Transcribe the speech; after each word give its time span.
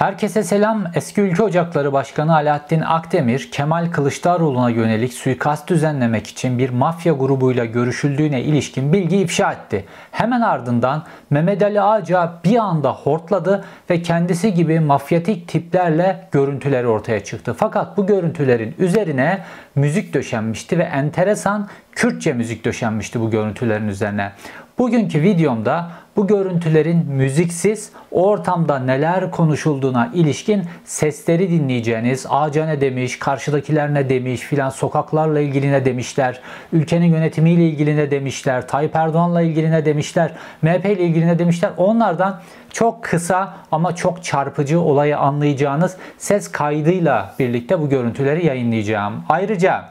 Herkese 0.00 0.42
selam. 0.42 0.84
Eski 0.94 1.20
Ülke 1.20 1.42
Ocakları 1.42 1.92
Başkanı 1.92 2.34
Alaaddin 2.34 2.80
Akdemir, 2.80 3.50
Kemal 3.52 3.90
Kılıçdaroğlu'na 3.90 4.70
yönelik 4.70 5.12
suikast 5.12 5.68
düzenlemek 5.68 6.26
için 6.26 6.58
bir 6.58 6.70
mafya 6.70 7.12
grubuyla 7.12 7.64
görüşüldüğüne 7.64 8.42
ilişkin 8.42 8.92
bilgi 8.92 9.16
ifşa 9.16 9.52
etti. 9.52 9.84
Hemen 10.10 10.40
ardından 10.40 11.04
Mehmet 11.30 11.62
Ali 11.62 11.80
Ağca 11.80 12.32
bir 12.44 12.56
anda 12.56 12.92
hortladı 12.92 13.64
ve 13.90 14.02
kendisi 14.02 14.54
gibi 14.54 14.80
mafyatik 14.80 15.48
tiplerle 15.48 16.28
görüntüleri 16.32 16.86
ortaya 16.86 17.24
çıktı. 17.24 17.54
Fakat 17.58 17.96
bu 17.96 18.06
görüntülerin 18.06 18.74
üzerine 18.78 19.44
müzik 19.74 20.14
döşenmişti 20.14 20.78
ve 20.78 20.82
enteresan 20.82 21.68
Kürtçe 21.92 22.32
müzik 22.32 22.64
döşenmişti 22.64 23.20
bu 23.20 23.30
görüntülerin 23.30 23.88
üzerine. 23.88 24.32
Bugünkü 24.80 25.22
videomda 25.22 25.90
bu 26.16 26.26
görüntülerin 26.26 27.06
müziksiz 27.06 27.92
ortamda 28.10 28.78
neler 28.78 29.30
konuşulduğuna 29.30 30.10
ilişkin 30.14 30.62
sesleri 30.84 31.50
dinleyeceğiniz, 31.50 32.26
ağaca 32.30 32.66
ne 32.66 32.80
demiş, 32.80 33.18
karşıdakiler 33.18 33.94
ne 33.94 34.08
demiş? 34.08 34.40
filan 34.40 34.70
sokaklarla 34.70 35.40
ilgili 35.40 35.72
ne 35.72 35.84
demişler, 35.84 36.40
ülkenin 36.72 37.06
yönetimiyle 37.06 37.68
ilgili 37.68 37.96
ne 37.96 38.10
demişler, 38.10 38.68
Tayyip 38.68 38.96
Erdoğan'la 38.96 39.42
ilgili 39.42 39.70
ne 39.70 39.84
demişler, 39.84 40.32
MHP 40.62 40.84
ile 40.84 41.04
ilgili 41.04 41.26
ne 41.26 41.38
demişler? 41.38 41.70
Onlardan 41.76 42.40
çok 42.72 43.04
kısa 43.04 43.54
ama 43.72 43.94
çok 43.96 44.24
çarpıcı 44.24 44.80
olayı 44.80 45.18
anlayacağınız 45.18 45.96
ses 46.18 46.52
kaydıyla 46.52 47.34
birlikte 47.38 47.80
bu 47.80 47.88
görüntüleri 47.88 48.46
yayınlayacağım. 48.46 49.24
Ayrıca 49.28 49.84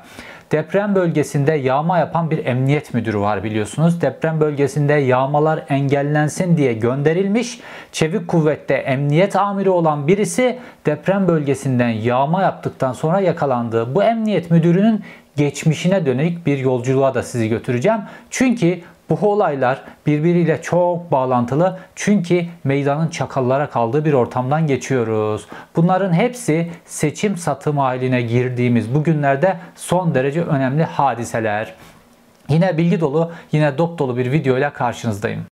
Deprem 0.52 0.95
bölgesinde 0.95 1.53
yağma 1.53 1.98
yapan 1.98 2.31
bir 2.31 2.45
emniyet 2.45 2.94
müdürü 2.94 3.20
var 3.20 3.44
biliyorsunuz. 3.44 4.02
Deprem 4.02 4.39
bölgesinde 4.39 4.94
yağmalar 4.94 5.63
engellensin 5.70 6.58
diye 6.58 6.73
gönderilmiş. 6.73 7.59
Çevik 7.91 8.27
kuvvette 8.27 8.73
emniyet 8.73 9.35
amiri 9.35 9.70
olan 9.70 10.08
birisi 10.08 10.59
deprem 10.85 11.27
bölgesinden 11.27 11.89
yağma 11.89 12.41
yaptıktan 12.41 12.94
sonra 12.94 13.20
yakalandı. 13.20 13.95
Bu 13.95 14.03
emniyet 14.03 14.52
müdürünün 14.52 15.03
geçmişine 15.36 16.05
dönük 16.05 16.45
bir 16.45 16.58
yolculuğa 16.58 17.14
da 17.14 17.23
sizi 17.23 17.50
götüreceğim. 17.50 18.00
Çünkü 18.30 18.80
bu 19.09 19.29
olaylar 19.31 19.81
birbiriyle 20.05 20.61
çok 20.61 21.11
bağlantılı 21.11 21.79
çünkü 21.95 22.45
meydanın 22.63 23.07
çakallara 23.07 23.69
kaldığı 23.69 24.05
bir 24.05 24.13
ortamdan 24.13 24.67
geçiyoruz. 24.67 25.45
Bunların 25.75 26.13
hepsi 26.13 26.71
seçim 26.85 27.37
satım 27.37 27.77
haline 27.77 28.21
girdiğimiz 28.21 28.95
bu 28.95 29.03
günlerde 29.03 29.57
son 29.75 30.15
derece 30.15 30.41
önemli 30.41 30.83
hadiseler. 30.83 31.73
Yine 32.49 32.77
bilgi 32.77 32.99
dolu, 32.99 33.31
yine 33.52 33.77
dop 33.77 33.99
dolu 33.99 34.17
bir 34.17 34.31
video 34.31 34.57
ile 34.57 34.69
karşınızdayım. 34.69 35.48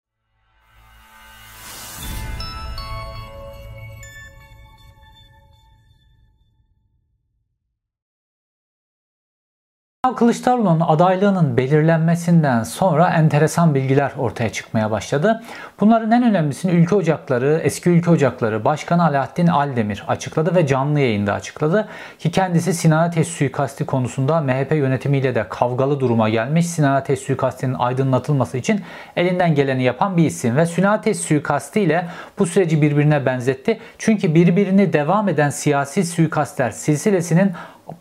Kılıçdaroğlu'nun 10.11 10.79
adaylığının 10.79 11.57
belirlenmesinden 11.57 12.63
sonra 12.63 13.09
enteresan 13.09 13.75
bilgiler 13.75 14.11
ortaya 14.17 14.51
çıkmaya 14.51 14.91
başladı. 14.91 15.43
Bunların 15.79 16.11
en 16.11 16.23
önemlisini 16.23 16.71
Ülke 16.71 16.95
Ocakları, 16.95 17.61
eski 17.63 17.89
Ülke 17.89 18.11
Ocakları 18.11 18.65
Başkanı 18.65 19.05
Alaaddin 19.05 19.47
Aldemir 19.47 20.03
açıkladı 20.07 20.55
ve 20.55 20.67
canlı 20.67 20.99
yayında 20.99 21.33
açıkladı. 21.33 21.87
Ki 22.19 22.31
kendisi 22.31 22.73
Sinan 22.73 23.07
Ateş 23.07 23.27
suikasti 23.27 23.85
konusunda 23.85 24.41
MHP 24.41 24.71
yönetimiyle 24.71 25.35
de 25.35 25.45
kavgalı 25.49 25.99
duruma 25.99 26.29
gelmiş. 26.29 26.67
Sinan 26.67 26.95
Ateş 26.95 27.19
suikastinin 27.19 27.73
aydınlatılması 27.73 28.57
için 28.57 28.81
elinden 29.15 29.55
geleni 29.55 29.83
yapan 29.83 30.17
bir 30.17 30.25
isim 30.25 30.55
ve 30.55 30.65
Sinan 30.65 30.93
Ateş 30.93 31.17
suikasti 31.17 31.81
ile 31.81 32.07
bu 32.39 32.45
süreci 32.45 32.81
birbirine 32.81 33.25
benzetti. 33.25 33.79
Çünkü 33.97 34.35
birbirini 34.35 34.93
devam 34.93 35.29
eden 35.29 35.49
siyasi 35.49 36.05
suikastler 36.05 36.71
silsilesinin 36.71 37.51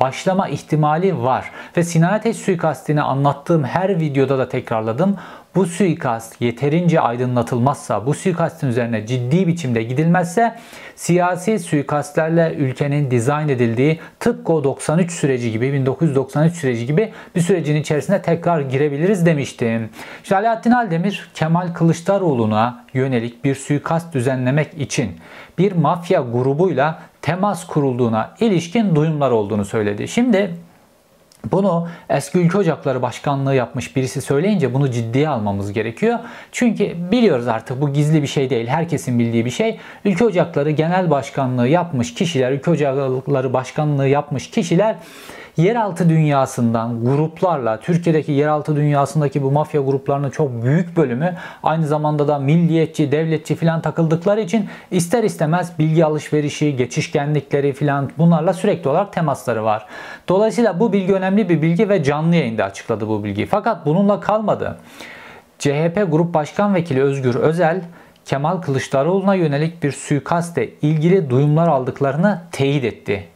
başlama 0.01 0.49
ihtimali 0.49 1.23
var. 1.23 1.51
Ve 1.77 1.83
Sinan 1.83 2.13
Ateş 2.13 2.37
suikastini 2.37 3.03
anlattığım 3.03 3.65
her 3.65 4.01
videoda 4.01 4.39
da 4.39 4.49
tekrarladım. 4.49 5.17
Bu 5.55 5.67
suikast 5.67 6.41
yeterince 6.41 7.01
aydınlatılmazsa, 7.01 8.07
bu 8.07 8.15
suikastin 8.15 8.69
üzerine 8.69 9.07
ciddi 9.07 9.47
biçimde 9.47 9.83
gidilmezse 9.83 10.55
siyasi 10.97 11.59
suikastlerle 11.59 12.55
ülkenin 12.59 13.11
dizayn 13.11 13.49
edildiği 13.49 14.01
tıpkı 14.21 14.53
o 14.53 14.65
93 14.65 15.13
süreci 15.13 15.53
gibi, 15.53 15.73
1993 15.73 16.55
süreci 16.55 16.87
gibi 16.87 17.13
bir 17.35 17.41
sürecin 17.41 17.77
içerisine 17.77 18.23
tekrar 18.23 18.61
girebiliriz 18.61 19.27
demiştim. 19.27 19.91
İşte 20.23 20.37
Alaaddin 20.37 20.71
Aldemir, 20.71 21.31
Kemal 21.35 21.75
Kılıçdaroğlu'na 21.75 22.85
yönelik 22.95 23.45
bir 23.45 23.55
suikast 23.55 24.15
düzenlemek 24.15 24.81
için 24.81 25.11
bir 25.59 25.73
mafya 25.73 26.21
grubuyla 26.21 27.03
temas 27.23 27.67
kurulduğuna 27.67 28.35
ilişkin 28.41 28.97
duyumlar 28.97 29.31
olduğunu 29.31 29.65
söyledi. 29.65 30.09
Şimdi 30.09 30.55
bunu 31.51 31.89
eski 32.09 32.39
ülke 32.39 32.59
ocakları 32.59 33.03
başkanlığı 33.03 33.55
yapmış 33.55 33.97
birisi 33.97 34.21
söyleyince 34.21 34.75
bunu 34.75 34.91
ciddiye 34.91 35.29
almamız 35.29 35.73
gerekiyor. 35.73 36.19
Çünkü 36.53 36.93
biliyoruz 37.13 37.49
artık 37.49 37.81
bu 37.81 37.93
gizli 37.93 38.23
bir 38.23 38.27
şey 38.27 38.51
değil. 38.51 38.67
Herkesin 38.67 39.19
bildiği 39.19 39.45
bir 39.45 39.51
şey. 39.51 39.79
Ülke 40.05 40.25
ocakları 40.25 40.71
genel 40.71 41.11
başkanlığı 41.11 41.69
yapmış 41.69 42.15
kişiler, 42.15 42.53
ülke 42.53 42.71
ocakları 42.71 43.53
başkanlığı 43.53 44.09
yapmış 44.09 44.51
kişiler 44.51 44.97
yeraltı 45.57 46.09
dünyasından 46.09 47.05
gruplarla 47.05 47.81
Türkiye'deki 47.81 48.33
yeraltı 48.33 48.77
dünyasındaki 48.77 49.43
bu 49.43 49.51
mafya 49.51 49.81
gruplarının 49.81 50.31
çok 50.31 50.63
büyük 50.63 50.97
bölümü 50.97 51.35
aynı 51.63 51.87
zamanda 51.87 52.29
da 52.29 52.39
milliyetçi, 52.39 53.13
devletçi 53.13 53.55
filan 53.55 53.83
takıldıkları 53.83 54.41
için 54.41 54.69
ister 54.91 55.25
istemez 55.25 55.73
bilgi 55.79 56.05
alışverişi, 56.05 56.77
geçişkenlikleri 56.77 57.73
filan 57.73 58.11
bunlarla 58.19 58.53
sürekli 58.53 58.91
olarak 58.91 59.13
temasları 59.13 59.65
var. 59.65 59.87
Dolayısıyla 60.29 60.81
bu 60.81 60.93
bilgi 60.93 61.15
önemli 61.15 61.49
bir 61.49 61.63
bilgi 61.63 61.89
ve 61.89 62.03
canlı 62.03 62.37
yayında 62.37 62.65
açıkladı 62.65 63.09
bu 63.09 63.25
bilgiyi. 63.25 63.47
Fakat 63.47 63.87
bununla 63.87 64.21
kalmadı. 64.21 64.79
CHP 65.59 66.07
Grup 66.11 66.35
Başkan 66.35 66.75
Vekili 66.75 67.03
Özgür 67.03 67.35
Özel 67.35 67.83
Kemal 68.25 68.57
Kılıçdaroğlu'na 68.57 69.35
yönelik 69.35 69.83
bir 69.83 69.93
suikaste 69.93 70.69
ilgili 70.83 71.31
duyumlar 71.31 71.69
aldıklarını 71.69 72.43
teyit 72.53 72.85
etti. 72.85 73.32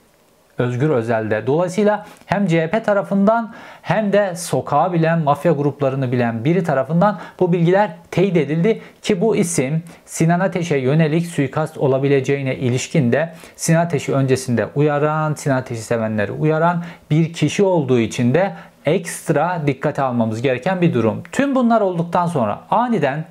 Özgür 0.59 0.91
Özel'de. 0.91 1.47
Dolayısıyla 1.47 2.07
hem 2.27 2.47
CHP 2.47 2.85
tarafından 2.85 3.55
hem 3.83 4.13
de 4.13 4.35
sokağı 4.37 4.93
bilen, 4.93 5.19
mafya 5.19 5.53
gruplarını 5.53 6.13
bilen 6.13 6.45
biri 6.45 6.65
tarafından 6.65 7.19
bu 7.41 7.53
bilgiler 7.53 7.91
teyit 8.11 8.37
edildi 8.37 8.81
ki 9.03 9.21
bu 9.21 9.37
isim 9.37 9.83
Sinan 10.05 10.41
Ateş'e 10.41 10.79
yönelik 10.79 11.27
suikast 11.27 11.79
olabileceğine 11.79 12.57
ilişkin 12.57 13.13
de 13.13 13.35
Sinan 13.57 13.81
Ateş'i 13.81 14.13
öncesinde 14.13 14.69
uyaran, 14.75 15.35
Sinan 15.35 15.57
Ateş'i 15.57 15.83
sevenleri 15.83 16.33
uyaran 16.33 16.85
bir 17.11 17.33
kişi 17.33 17.63
olduğu 17.63 17.99
için 17.99 18.35
de 18.35 18.53
ekstra 18.87 19.63
dikkate 19.67 20.03
almamız 20.03 20.43
gereken 20.43 20.81
bir 20.81 20.95
durum. 20.95 21.23
Tüm 21.33 21.55
bunlar 21.55 21.81
olduktan 21.81 22.27
sonra 22.27 22.61
aniden 22.71 23.25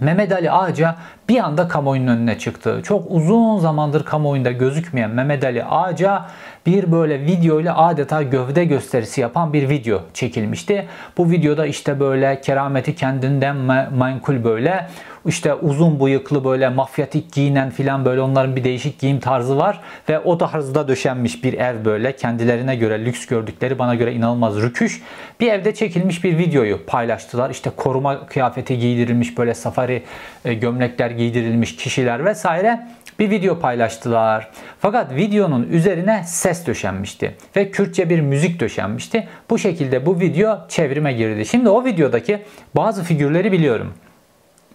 Mehmet 0.00 0.32
Ali 0.32 0.50
Ağaca 0.50 0.96
bir 1.28 1.38
anda 1.38 1.68
kamuoyunun 1.68 2.06
önüne 2.06 2.38
çıktı. 2.38 2.80
Çok 2.84 3.04
uzun 3.08 3.58
zamandır 3.58 4.04
kamuoyunda 4.04 4.52
gözükmeyen 4.52 5.10
Mehmet 5.10 5.44
Ali 5.44 5.64
Ağaca 5.64 6.26
bir 6.66 6.92
böyle 6.92 7.20
video 7.20 7.60
ile 7.60 7.72
adeta 7.72 8.22
gövde 8.22 8.64
gösterisi 8.64 9.20
yapan 9.20 9.52
bir 9.52 9.68
video 9.68 10.00
çekilmişti. 10.14 10.86
Bu 11.16 11.30
videoda 11.30 11.66
işte 11.66 12.00
böyle 12.00 12.40
kerameti 12.40 12.94
kendinden 12.94 13.56
menkul 13.92 14.44
böyle 14.44 14.86
işte 15.26 15.54
uzun 15.54 16.00
bıyıklı 16.00 16.44
böyle 16.44 16.68
mafyatik 16.68 17.32
giyinen 17.32 17.70
filan 17.70 18.04
böyle 18.04 18.20
onların 18.20 18.56
bir 18.56 18.64
değişik 18.64 18.98
giyim 18.98 19.20
tarzı 19.20 19.56
var 19.56 19.80
ve 20.08 20.18
o 20.18 20.38
tarzda 20.38 20.88
döşenmiş 20.88 21.44
bir 21.44 21.52
ev 21.52 21.84
böyle 21.84 22.16
kendilerine 22.16 22.76
göre 22.76 23.04
lüks 23.04 23.26
gördükleri 23.26 23.78
bana 23.78 23.94
göre 23.94 24.12
inanılmaz 24.12 24.56
rüküş 24.62 25.02
bir 25.40 25.52
evde 25.52 25.74
çekilmiş 25.74 26.24
bir 26.24 26.38
videoyu 26.38 26.86
paylaştılar. 26.86 27.50
İşte 27.50 27.70
koruma 27.76 28.26
kıyafeti 28.26 28.78
giydirilmiş 28.78 29.38
böyle 29.38 29.54
safari 29.54 30.02
e, 30.44 30.54
gömlekler 30.54 31.10
giydirilmiş 31.10 31.76
kişiler 31.76 32.24
vesaire 32.24 32.86
bir 33.20 33.30
video 33.30 33.58
paylaştılar. 33.58 34.48
Fakat 34.78 35.14
videonun 35.14 35.62
üzerine 35.62 36.22
ses 36.26 36.66
döşenmişti 36.66 37.36
ve 37.56 37.70
Kürtçe 37.70 38.10
bir 38.10 38.20
müzik 38.20 38.60
döşenmişti. 38.60 39.28
Bu 39.50 39.58
şekilde 39.58 40.06
bu 40.06 40.20
video 40.20 40.58
çevrime 40.68 41.12
girdi. 41.12 41.46
Şimdi 41.46 41.68
o 41.68 41.84
videodaki 41.84 42.42
bazı 42.76 43.04
figürleri 43.04 43.52
biliyorum. 43.52 43.94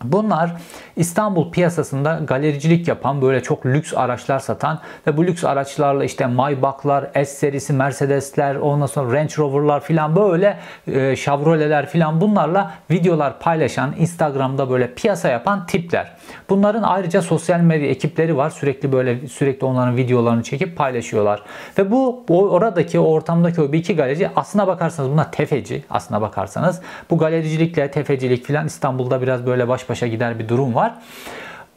Bunlar 0.04 0.52
İstanbul 0.96 1.52
piyasasında 1.52 2.20
galericilik 2.28 2.88
yapan 2.88 3.22
böyle 3.22 3.44
çok 3.44 3.66
lüks 3.66 3.94
araçlar 3.94 4.40
satan 4.40 4.80
ve 5.08 5.18
bu 5.18 5.26
lüks 5.26 5.44
araçlarla 5.44 6.04
işte 6.04 6.26
Maybach'lar, 6.26 7.06
S 7.14 7.26
serisi 7.26 7.74
Mercedes'ler, 7.74 8.56
ondan 8.56 8.86
sonra 8.86 9.18
Range 9.18 9.34
Rover'lar 9.38 9.84
filan 9.84 10.16
böyle 10.16 10.58
e, 10.88 11.16
Chevrolet'ler 11.16 11.86
filan 11.86 12.22
bunlarla 12.22 12.72
videolar 12.92 13.40
paylaşan, 13.40 13.94
Instagram'da 14.00 14.70
böyle 14.70 14.94
piyasa 14.94 15.30
yapan 15.30 15.66
tipler. 15.66 16.12
Bunların 16.50 16.84
ayrıca 16.84 17.22
sosyal 17.22 17.60
medya 17.60 17.88
ekipleri 17.88 18.38
var. 18.38 18.50
Sürekli 18.50 18.92
böyle 18.92 19.28
sürekli 19.28 19.66
onların 19.66 19.98
videolarını 19.98 20.44
çekip 20.44 20.78
paylaşıyorlar. 20.78 21.44
Ve 21.78 21.92
bu 21.92 22.24
oradaki 22.30 23.00
o 23.00 23.04
ortamdaki 23.04 23.62
o 23.62 23.72
bir 23.72 23.78
iki 23.80 23.96
galerici 23.96 24.30
aslına 24.36 24.68
bakarsanız 24.68 25.10
bunlar 25.10 25.32
tefeci 25.32 25.84
aslına 25.90 26.22
bakarsanız. 26.22 26.82
Bu 27.10 27.18
galericilikle 27.18 27.92
tefecilik 27.92 28.46
filan 28.46 28.66
İstanbul'da 28.66 29.22
biraz 29.22 29.46
böyle 29.46 29.68
baş 29.68 29.90
başa 29.90 30.08
gider 30.08 30.40
bir 30.40 30.50
durum 30.50 30.76
var. 30.76 30.94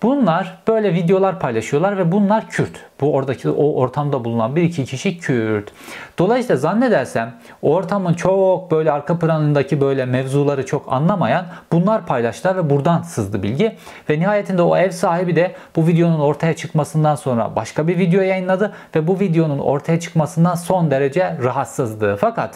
Bunlar 0.02 0.58
böyle 0.68 0.94
videolar 0.94 1.40
paylaşıyorlar 1.40 1.98
ve 1.98 2.12
bunlar 2.12 2.48
Kürt. 2.48 2.72
Bu 3.00 3.14
oradaki 3.14 3.50
o 3.50 3.74
ortamda 3.74 4.24
bulunan 4.24 4.56
bir 4.56 4.62
iki 4.62 4.84
kişi 4.84 5.18
Kürt. 5.18 5.72
Dolayısıyla 6.18 6.56
zannedersem 6.56 7.34
ortamın 7.62 8.14
çok 8.14 8.70
böyle 8.70 8.92
arka 8.92 9.18
planındaki 9.18 9.80
böyle 9.80 10.04
mevzuları 10.04 10.66
çok 10.66 10.92
anlamayan 10.92 11.46
bunlar 11.72 12.06
paylaştılar 12.06 12.56
ve 12.56 12.70
buradan 12.70 13.02
sızdı 13.02 13.42
bilgi. 13.42 13.76
Ve 14.10 14.20
nihayetinde 14.20 14.62
o 14.62 14.76
ev 14.76 14.90
sahibi 14.90 15.36
de 15.36 15.54
bu 15.76 15.86
videonun 15.86 16.20
ortaya 16.20 16.56
çıkmasından 16.56 17.14
sonra 17.14 17.56
başka 17.56 17.88
bir 17.88 17.98
video 17.98 18.20
yayınladı 18.20 18.72
ve 18.96 19.06
bu 19.06 19.20
videonun 19.20 19.58
ortaya 19.58 20.00
çıkmasından 20.00 20.54
son 20.54 20.90
derece 20.90 21.38
rahatsızdı. 21.42 22.16
Fakat 22.16 22.54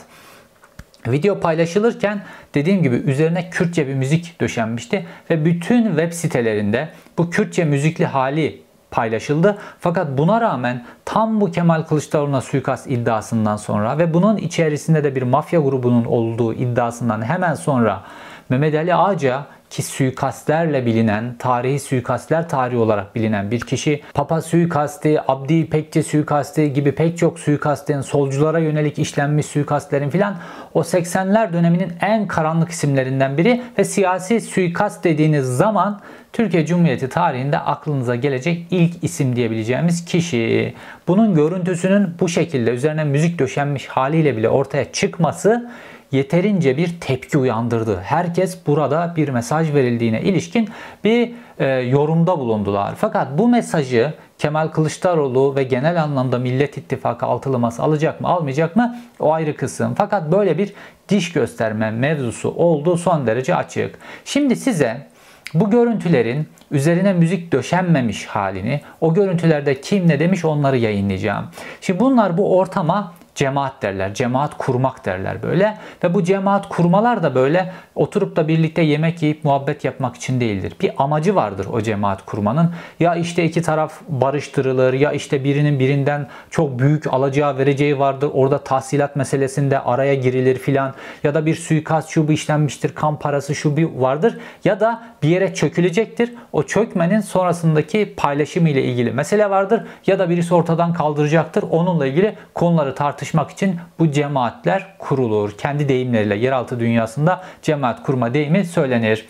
Video 1.07 1.41
paylaşılırken 1.41 2.23
dediğim 2.55 2.83
gibi 2.83 2.97
üzerine 2.97 3.51
Kürtçe 3.51 3.89
bir 3.89 3.95
müzik 3.95 4.41
döşenmişti 4.41 5.07
ve 5.31 5.45
bütün 5.45 5.87
web 5.87 6.13
sitelerinde 6.13 6.89
bu 7.19 7.31
Kürtçe 7.31 7.65
müzikli 7.65 8.07
hali 8.07 8.63
paylaşıldı. 8.91 9.59
Fakat 9.81 10.19
buna 10.19 10.41
rağmen 10.41 10.85
tam 11.05 11.41
bu 11.41 11.51
Kemal 11.51 11.83
Kılıçdaroğlu'na 11.83 12.41
suikast 12.41 12.91
iddiasından 12.91 13.57
sonra 13.57 13.99
ve 13.99 14.15
bunun 14.15 14.37
içerisinde 14.37 15.05
de 15.05 15.17
bir 15.17 15.23
mafya 15.23 15.61
grubunun 15.61 16.05
olduğu 16.05 16.55
iddiasından 16.55 17.23
hemen 17.23 17.55
sonra 17.55 18.03
Mehmet 18.49 18.75
Ali 18.75 18.95
Ağca 18.95 19.47
ki 19.73 19.83
suikastlerle 19.83 20.87
bilinen, 20.87 21.35
tarihi 21.39 21.81
suikastler 21.81 22.49
tarihi 22.49 22.79
olarak 22.79 23.15
bilinen 23.15 23.51
bir 23.51 23.61
kişi. 23.61 24.03
Papa 24.15 24.43
suikasti, 24.43 25.21
Abdi 25.29 25.55
İpekçi 25.55 26.03
suikasti 26.03 26.73
gibi 26.73 26.93
pek 26.93 27.19
çok 27.19 27.39
suikastin, 27.39 28.01
solculara 28.01 28.59
yönelik 28.59 28.99
işlenmiş 28.99 29.47
suikastlerin 29.47 30.11
filan 30.11 30.37
o 30.75 30.81
80'ler 30.81 31.53
döneminin 31.53 31.93
en 32.01 32.27
karanlık 32.27 32.71
isimlerinden 32.71 33.39
biri 33.39 33.63
ve 33.79 33.85
siyasi 33.85 34.41
suikast 34.41 35.05
dediğiniz 35.05 35.47
zaman 35.47 36.01
Türkiye 36.33 36.67
Cumhuriyeti 36.67 37.09
tarihinde 37.09 37.59
aklınıza 37.59 38.17
gelecek 38.17 38.67
ilk 38.71 39.05
isim 39.05 39.37
diyebileceğimiz 39.37 40.05
kişi. 40.05 40.75
Bunun 41.09 41.35
görüntüsünün 41.35 42.15
bu 42.21 42.29
şekilde 42.29 42.71
üzerine 42.71 43.05
müzik 43.05 43.39
döşenmiş 43.39 43.87
haliyle 43.87 44.37
bile 44.37 44.49
ortaya 44.49 44.93
çıkması 44.93 45.71
yeterince 46.13 46.77
bir 46.77 47.01
tepki 47.01 47.39
uyandırdı. 47.39 48.01
Herkes 48.01 48.67
burada 48.67 49.13
bir 49.17 49.29
mesaj 49.29 49.75
verildiğine 49.75 50.21
ilişkin 50.23 50.69
bir 51.05 51.33
e, 51.59 51.67
yorumda 51.67 52.39
bulundular. 52.39 52.95
Fakat 52.97 53.39
bu 53.39 53.49
mesajı 53.49 54.15
Kemal 54.39 54.69
Kılıçdaroğlu 54.69 55.57
ve 55.57 55.63
genel 55.63 56.03
anlamda 56.03 56.39
Millet 56.39 56.79
İttifakı 56.79 57.27
altılı 57.27 57.59
masa 57.59 57.83
alacak 57.83 58.21
mı 58.21 58.29
almayacak 58.29 58.77
mı 58.77 58.97
o 59.21 59.33
ayrı 59.33 59.57
kısım. 59.57 59.95
Fakat 59.95 60.33
böyle 60.33 60.59
bir 60.59 60.73
diş 61.09 61.33
gösterme 61.33 61.91
mevzusu 61.91 62.51
olduğu 62.51 62.97
son 62.97 63.27
derece 63.27 63.55
açık. 63.55 63.99
Şimdi 64.25 64.57
size 64.57 65.07
bu 65.55 65.71
görüntülerin 65.71 66.49
üzerine 66.71 67.13
müzik 67.13 67.53
döşenmemiş 67.53 68.27
halini, 68.27 68.81
o 69.01 69.15
görüntülerde 69.15 69.81
kim 69.81 70.09
ne 70.09 70.21
demiş 70.21 70.45
onları 70.45 70.77
yayınlayacağım. 70.77 71.47
Şimdi 71.81 72.01
bunlar 72.01 72.39
bu 72.39 72.59
ortama 72.59 73.13
cemaat 73.35 73.83
derler. 73.83 74.15
Cemaat 74.15 74.59
kurmak 74.59 75.05
derler 75.05 75.43
böyle. 75.43 75.79
Ve 76.05 76.15
bu 76.15 76.25
cemaat 76.25 76.69
kurmalar 76.69 77.23
da 77.23 77.35
böyle 77.35 77.73
oturup 77.95 78.37
da 78.37 78.49
birlikte 78.49 78.83
yemek 78.83 79.23
yiyip 79.23 79.45
muhabbet 79.45 79.85
yapmak 79.85 80.17
için 80.17 80.41
değildir. 80.41 80.73
Bir 80.81 80.91
amacı 80.99 81.35
vardır 81.35 81.67
o 81.73 81.81
cemaat 81.81 82.27
kurmanın. 82.27 82.71
Ya 83.01 83.15
işte 83.15 83.45
iki 83.45 83.63
taraf 83.63 83.93
barıştırılır 84.09 84.93
ya 84.93 85.13
işte 85.13 85.45
birinin 85.45 85.79
birinden 85.79 86.29
çok 86.51 86.79
büyük 86.79 87.15
alacağı 87.15 87.59
vereceği 87.59 87.99
vardır. 87.99 88.31
Orada 88.33 88.59
tahsilat 88.59 89.17
meselesinde 89.17 89.81
araya 89.81 90.15
girilir 90.15 90.59
filan. 90.59 90.95
Ya 91.25 91.35
da 91.35 91.47
bir 91.47 91.55
suikast 91.55 92.09
şu 92.09 92.29
bu 92.29 92.33
işlenmiştir. 92.33 92.95
Kan 92.95 93.19
parası 93.19 93.55
şu 93.55 93.77
bir 93.77 93.85
vardır. 93.85 94.39
Ya 94.65 94.81
da 94.81 95.03
bir 95.23 95.29
yere 95.29 95.55
çökülecektir. 95.55 96.35
O 96.53 96.63
çökmenin 96.63 97.21
sonrasındaki 97.21 98.15
paylaşımı 98.17 98.69
ile 98.69 98.83
ilgili 98.83 99.13
mesele 99.13 99.51
vardır. 99.51 99.83
Ya 100.07 100.19
da 100.19 100.31
birisi 100.31 100.55
ortadan 100.55 100.93
kaldıracaktır. 100.93 101.65
Onunla 101.71 102.07
ilgili 102.07 102.35
konuları 102.55 102.95
tartışmak 103.23 103.51
için 103.51 103.77
bu 103.99 104.11
cemaatler 104.11 104.99
kurulur. 104.99 105.53
Kendi 105.59 105.89
deyimleriyle 105.89 106.35
yeraltı 106.35 106.81
dünyasında 106.81 107.43
cemaat 107.63 108.03
kurma 108.03 108.35
deyimi 108.35 108.65
söylenir. 108.65 109.29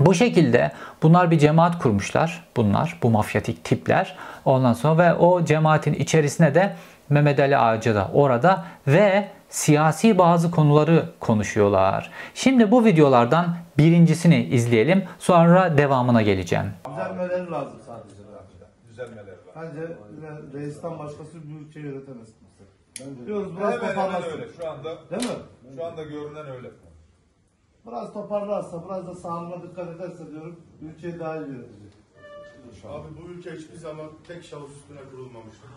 Bu 0.00 0.14
şekilde 0.14 0.72
bunlar 1.02 1.30
bir 1.30 1.38
cemaat 1.38 1.78
kurmuşlar. 1.78 2.44
Bunlar 2.56 2.98
bu 3.02 3.10
mafyatik 3.10 3.64
tipler. 3.64 4.16
Ondan 4.44 4.72
sonra 4.72 4.98
ve 4.98 5.14
o 5.14 5.44
cemaatin 5.44 5.92
içerisine 5.92 6.54
de 6.54 6.76
Mehmet 7.08 7.40
Ali 7.40 7.56
Ağacı 7.56 7.94
da 7.94 8.10
orada 8.12 8.64
ve 8.86 9.28
siyasi 9.48 10.18
bazı 10.18 10.50
konuları 10.50 11.04
konuşuyorlar. 11.20 12.10
Şimdi 12.34 12.70
bu 12.70 12.84
videolardan 12.84 13.56
birincisini 13.78 14.44
izleyelim. 14.44 15.04
Sonra 15.18 15.78
devamına 15.78 16.22
geleceğim. 16.22 16.66
Düzelmeleri 16.90 17.50
lazım 17.50 17.78
sadece 17.86 18.14
düzelmeleri 18.88 19.36
var. 19.46 19.54
Bence 19.56 19.80
reisten 20.54 20.98
başkası 20.98 21.48
bir 21.48 21.66
ülke 21.66 21.80
yönetemez. 21.80 22.43
Bence 23.00 23.26
Diyoruz 23.26 23.56
biraz 23.56 23.72
hemen 23.72 23.82
hemen 23.82 23.94
toparlasın. 23.94 24.32
öyle. 24.32 24.52
Şu 24.52 24.70
anda 24.70 25.10
Değil 25.10 25.22
mi? 25.30 25.36
şu 25.76 25.84
anda 25.84 26.02
görünen 26.02 26.46
öyle. 26.46 26.70
Biraz 27.86 28.12
toparlarsa, 28.12 28.84
biraz 28.84 29.06
da 29.06 29.14
sağlığına 29.14 29.62
dikkat 29.62 29.88
ederse 29.88 30.30
diyorum, 30.30 30.60
ülkeyi 30.82 31.18
daha 31.18 31.36
iyi 31.36 31.46
yönetecek. 31.48 31.94
Abi 32.88 33.08
bu 33.22 33.28
ülke 33.30 33.52
hiçbir 33.56 33.76
zaman 33.76 34.06
tek 34.28 34.44
şahıs 34.44 34.70
üstüne 34.70 35.00
kurulmamıştır. 35.10 35.68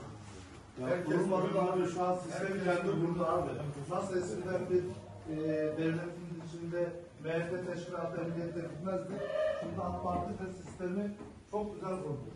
Ya 0.82 0.88
Herkes 0.88 1.06
kurulmadı 1.16 1.54
da 1.54 1.62
abi 1.74 1.86
şu 1.88 2.04
an 2.04 2.16
sistemi 2.16 2.64
kendi 2.64 2.82
kurdu 2.92 3.26
abi. 3.26 3.50
Nasıl 3.92 4.18
eskiden 4.18 4.62
bir 4.70 4.84
e, 5.34 5.38
devletin 5.78 6.42
içinde 6.48 6.90
MHP 7.24 7.74
teşkilatı 7.74 8.22
emniyette 8.22 8.60
gitmezdi. 8.60 9.14
Şimdi 9.60 9.82
AK 9.82 10.04
Parti 10.04 10.30
de 10.34 10.54
sistemi 10.64 11.16
çok 11.52 11.74
güzel 11.76 11.96
kurdu. 11.98 12.28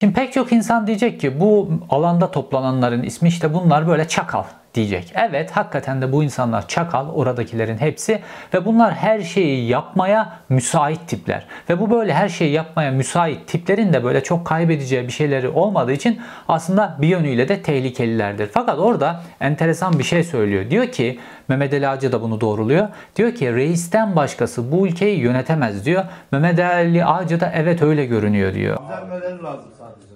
Şimdi 0.00 0.14
pek 0.14 0.32
çok 0.32 0.52
insan 0.52 0.86
diyecek 0.86 1.20
ki 1.20 1.40
bu 1.40 1.68
alanda 1.90 2.30
toplananların 2.30 3.02
ismi 3.02 3.28
işte 3.28 3.54
bunlar 3.54 3.88
böyle 3.88 4.08
çakal 4.08 4.44
diyecek. 4.74 5.12
Evet 5.14 5.50
hakikaten 5.50 6.02
de 6.02 6.12
bu 6.12 6.24
insanlar 6.24 6.68
çakal 6.68 7.08
oradakilerin 7.08 7.78
hepsi 7.78 8.22
ve 8.54 8.64
bunlar 8.64 8.94
her 8.94 9.20
şeyi 9.20 9.68
yapmaya 9.68 10.32
müsait 10.48 11.08
tipler. 11.08 11.46
Ve 11.70 11.80
bu 11.80 11.90
böyle 11.90 12.14
her 12.14 12.28
şeyi 12.28 12.52
yapmaya 12.52 12.90
müsait 12.90 13.48
tiplerin 13.48 13.92
de 13.92 14.04
böyle 14.04 14.22
çok 14.22 14.46
kaybedeceği 14.46 15.06
bir 15.06 15.12
şeyleri 15.12 15.48
olmadığı 15.48 15.92
için 15.92 16.20
aslında 16.48 16.96
bir 16.98 17.08
yönüyle 17.08 17.48
de 17.48 17.62
tehlikelilerdir. 17.62 18.50
Fakat 18.52 18.78
orada 18.78 19.22
enteresan 19.40 19.98
bir 19.98 20.04
şey 20.04 20.24
söylüyor. 20.24 20.70
Diyor 20.70 20.86
ki 20.86 21.18
Mehmet 21.48 21.72
Ali 21.72 21.88
Ağacı 21.88 22.12
da 22.12 22.22
bunu 22.22 22.40
doğruluyor. 22.40 22.88
Diyor 23.16 23.34
ki 23.34 23.54
reisten 23.54 24.16
başkası 24.16 24.72
bu 24.72 24.86
ülkeyi 24.86 25.18
yönetemez 25.18 25.86
diyor. 25.86 26.04
Mehmet 26.32 26.58
Ali 26.58 27.04
Ağacı 27.04 27.40
da 27.40 27.52
evet 27.54 27.82
öyle 27.82 28.06
görünüyor 28.06 28.54
diyor. 28.54 28.78
Düzelmeleri 28.82 29.42
lazım 29.42 29.70
sadece. 29.78 30.14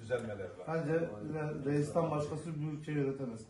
Düzelmeleri 0.00 0.38
var. 0.38 0.74
Bence 0.74 0.92
reisten 1.70 2.10
başkası 2.10 2.46
bir 2.60 2.78
ülke 2.78 2.92
yönetemez. 2.92 3.40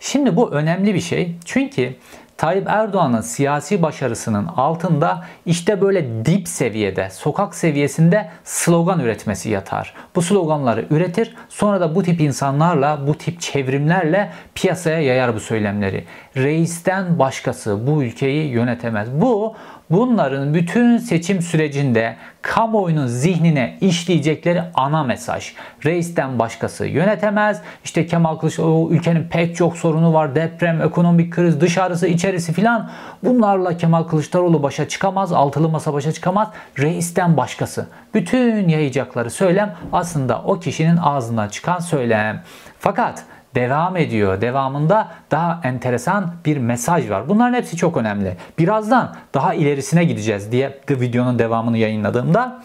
Şimdi 0.00 0.36
bu 0.36 0.50
önemli 0.50 0.94
bir 0.94 1.00
şey. 1.00 1.36
Çünkü 1.44 1.96
Tayyip 2.36 2.68
Erdoğan'ın 2.68 3.20
siyasi 3.20 3.82
başarısının 3.82 4.46
altında 4.46 5.24
işte 5.46 5.80
böyle 5.80 6.24
dip 6.24 6.48
seviyede, 6.48 7.10
sokak 7.10 7.54
seviyesinde 7.54 8.30
slogan 8.44 9.00
üretmesi 9.00 9.50
yatar. 9.50 9.94
Bu 10.14 10.22
sloganları 10.22 10.86
üretir, 10.90 11.36
sonra 11.48 11.80
da 11.80 11.94
bu 11.94 12.02
tip 12.02 12.20
insanlarla, 12.20 13.06
bu 13.06 13.18
tip 13.18 13.40
çevrimlerle 13.40 14.32
piyasaya 14.54 15.00
yayar 15.00 15.34
bu 15.34 15.40
söylemleri. 15.40 16.04
Reisten 16.36 17.18
başkası 17.18 17.86
bu 17.86 18.02
ülkeyi 18.02 18.50
yönetemez. 18.50 19.08
Bu 19.12 19.54
bunların 19.90 20.54
bütün 20.54 20.98
seçim 20.98 21.42
sürecinde 21.42 22.16
kamuoyunun 22.42 23.06
zihnine 23.06 23.78
işleyecekleri 23.80 24.62
ana 24.74 25.04
mesaj. 25.04 25.52
Reisten 25.84 26.38
başkası 26.38 26.86
yönetemez. 26.86 27.60
İşte 27.84 28.06
Kemal 28.06 28.36
Kılıçdaroğlu 28.36 28.94
ülkenin 28.94 29.28
pek 29.28 29.56
çok 29.56 29.76
sorunu 29.76 30.12
var. 30.12 30.34
Deprem, 30.34 30.82
ekonomik 30.82 31.32
kriz, 31.32 31.60
dışarısı, 31.60 32.06
içerisi 32.06 32.52
filan. 32.52 32.90
Bunlarla 33.24 33.76
Kemal 33.76 34.02
Kılıçdaroğlu 34.02 34.62
başa 34.62 34.88
çıkamaz. 34.88 35.32
Altılı 35.32 35.68
masa 35.68 35.92
başa 35.92 36.12
çıkamaz. 36.12 36.48
Reisten 36.78 37.36
başkası. 37.36 37.86
Bütün 38.14 38.68
yayacakları 38.68 39.30
söylem 39.30 39.74
aslında 39.92 40.42
o 40.42 40.60
kişinin 40.60 40.96
ağzından 40.96 41.48
çıkan 41.48 41.78
söylem. 41.78 42.42
Fakat 42.78 43.24
devam 43.54 43.96
ediyor. 43.96 44.40
Devamında 44.40 45.08
daha 45.30 45.60
enteresan 45.64 46.34
bir 46.44 46.56
mesaj 46.56 47.10
var. 47.10 47.28
Bunların 47.28 47.54
hepsi 47.54 47.76
çok 47.76 47.96
önemli. 47.96 48.36
Birazdan 48.58 49.16
daha 49.34 49.54
ilerisine 49.54 50.04
gideceğiz 50.04 50.52
diye 50.52 50.80
de 50.88 51.00
videonun 51.00 51.38
devamını 51.38 51.78
yayınladığımda 51.78 52.62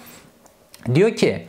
diyor 0.95 1.15
ki 1.15 1.47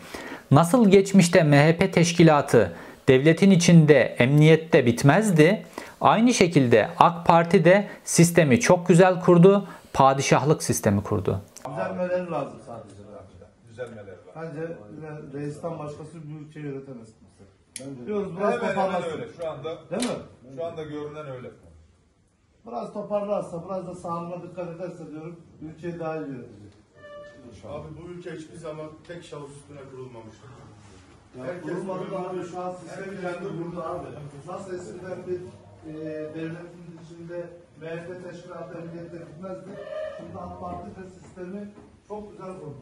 nasıl 0.51 0.91
geçmişte 0.91 1.43
MHP 1.43 1.93
teşkilatı 1.93 2.73
devletin 3.09 3.51
içinde 3.51 4.01
emniyette 4.03 4.87
bitmezdi. 4.87 5.63
Aynı 6.01 6.35
şekilde 6.35 6.89
AK 6.99 7.27
Parti 7.27 7.65
de 7.65 7.89
sistemi 8.05 8.61
çok 8.61 8.89
güzel 8.89 9.21
kurdu. 9.21 9.69
Padişahlık 9.93 10.63
sistemi 10.63 11.03
kurdu. 11.03 11.41
Düzelmeleri 11.69 12.31
lazım 12.31 12.59
sadece. 12.67 12.95
Düzelmeleri 13.69 14.07
var. 14.07 14.43
Bence 14.43 14.61
reisten 15.35 15.79
başkası 15.79 16.29
bir 16.29 16.47
ülke 16.47 16.61
yönetemez 16.61 17.09
Diyoruz 18.07 18.37
biraz 18.37 18.53
Hemen 18.55 18.61
hemen 18.69 18.75
toparlasın. 18.75 19.11
öyle. 19.21 19.29
Şu 19.41 19.49
anda 19.51 19.91
Değil 19.91 20.03
mi? 20.03 20.19
şu 20.57 20.65
anda 20.65 20.83
görünen 20.83 21.27
öyle. 21.27 21.51
Biraz 22.67 22.93
toparlarsa, 22.93 23.65
biraz 23.69 23.87
da 23.87 23.95
sağlığına 23.95 24.43
dikkat 24.43 24.69
ederse 24.69 25.11
diyorum, 25.11 25.41
ülkeyi 25.63 25.99
daha 25.99 26.17
iyi 26.17 26.27
yönetecek. 26.27 26.71
Abi 27.65 27.87
bu 28.03 28.09
ülke 28.11 28.31
hiçbir 28.33 28.57
zaman 28.57 28.87
tek 29.07 29.25
şahıs 29.25 29.51
üstüne 29.57 29.81
kurulmamıştır. 29.91 30.51
Ya 31.39 31.45
Herkes 31.45 31.63
kurulmadı 31.73 32.11
da 32.11 32.19
abi 32.31 32.45
şu 32.45 32.61
an 32.61 32.73
sistemi 32.73 33.07
Herkes 33.17 33.21
kendi 33.21 33.49
kurdu 33.65 33.83
abi. 33.83 34.07
Nasıl 34.49 34.75
eskiden 34.75 35.19
bir 35.27 35.41
e, 35.91 35.95
devletin 36.35 36.99
içinde 37.05 37.47
MHP 37.81 38.25
teşkilatı 38.31 38.79
emniyette 38.79 39.17
gitmezdi. 39.19 39.71
Şimdi 40.17 40.39
AK 40.39 40.61
Parti 40.61 40.87
de 41.01 41.11
sistemi 41.11 41.69
çok 42.09 42.31
güzel 42.31 42.47
kurdu. 42.59 42.81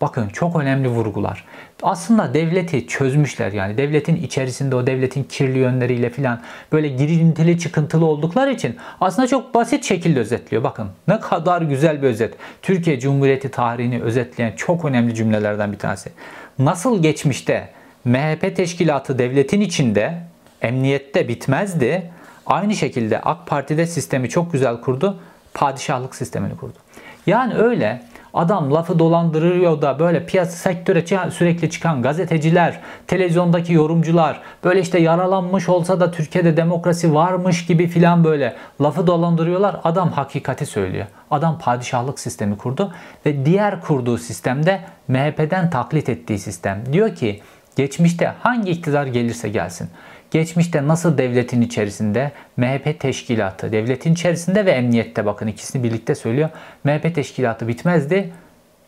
Bakın 0.00 0.28
çok 0.28 0.56
önemli 0.56 0.88
vurgular. 0.88 1.44
Aslında 1.82 2.34
devleti 2.34 2.86
çözmüşler 2.86 3.52
yani 3.52 3.76
devletin 3.76 4.16
içerisinde 4.16 4.76
o 4.76 4.86
devletin 4.86 5.24
kirli 5.24 5.58
yönleriyle 5.58 6.10
filan 6.10 6.40
böyle 6.72 6.88
girintili 6.88 7.58
çıkıntılı 7.58 8.06
oldukları 8.06 8.52
için 8.52 8.76
aslında 9.00 9.28
çok 9.28 9.54
basit 9.54 9.84
şekilde 9.84 10.20
özetliyor. 10.20 10.62
Bakın 10.62 10.88
ne 11.08 11.20
kadar 11.20 11.62
güzel 11.62 12.02
bir 12.02 12.06
özet. 12.06 12.34
Türkiye 12.62 13.00
Cumhuriyeti 13.00 13.50
tarihini 13.50 14.02
özetleyen 14.02 14.52
çok 14.56 14.84
önemli 14.84 15.14
cümlelerden 15.14 15.72
bir 15.72 15.78
tanesi. 15.78 16.12
Nasıl 16.58 17.02
geçmişte 17.02 17.68
MHP 18.04 18.56
teşkilatı 18.56 19.18
devletin 19.18 19.60
içinde 19.60 20.22
emniyette 20.62 21.28
bitmezdi. 21.28 22.10
Aynı 22.46 22.74
şekilde 22.74 23.20
AK 23.20 23.46
Parti'de 23.46 23.86
sistemi 23.86 24.28
çok 24.28 24.52
güzel 24.52 24.80
kurdu. 24.80 25.18
Padişahlık 25.54 26.14
sistemini 26.14 26.56
kurdu. 26.56 26.78
Yani 27.26 27.54
öyle 27.54 28.02
adam 28.34 28.74
lafı 28.74 28.98
dolandırıyor 28.98 29.82
da 29.82 29.98
böyle 29.98 30.26
piyasa 30.26 30.50
sektöre 30.50 31.30
sürekli 31.30 31.70
çıkan 31.70 32.02
gazeteciler, 32.02 32.80
televizyondaki 33.06 33.72
yorumcular 33.72 34.40
böyle 34.64 34.80
işte 34.80 34.98
yaralanmış 34.98 35.68
olsa 35.68 36.00
da 36.00 36.10
Türkiye'de 36.10 36.56
demokrasi 36.56 37.14
varmış 37.14 37.66
gibi 37.66 37.86
filan 37.86 38.24
böyle 38.24 38.56
lafı 38.80 39.06
dolandırıyorlar. 39.06 39.80
Adam 39.84 40.10
hakikati 40.12 40.66
söylüyor. 40.66 41.06
Adam 41.30 41.58
padişahlık 41.58 42.20
sistemi 42.20 42.56
kurdu 42.56 42.92
ve 43.26 43.46
diğer 43.46 43.80
kurduğu 43.80 44.18
sistemde 44.18 44.80
MHP'den 45.08 45.70
taklit 45.70 46.08
ettiği 46.08 46.38
sistem. 46.38 46.84
Diyor 46.92 47.14
ki 47.14 47.42
geçmişte 47.76 48.32
hangi 48.40 48.70
iktidar 48.70 49.06
gelirse 49.06 49.48
gelsin 49.48 49.90
Geçmişte 50.32 50.88
nasıl 50.88 51.18
devletin 51.18 51.60
içerisinde 51.60 52.32
MHP 52.56 53.00
teşkilatı, 53.00 53.72
devletin 53.72 54.12
içerisinde 54.12 54.66
ve 54.66 54.70
emniyette 54.70 55.26
bakın 55.26 55.46
ikisini 55.46 55.82
birlikte 55.82 56.14
söylüyor. 56.14 56.48
MHP 56.84 57.14
teşkilatı 57.14 57.68
bitmezdi. 57.68 58.32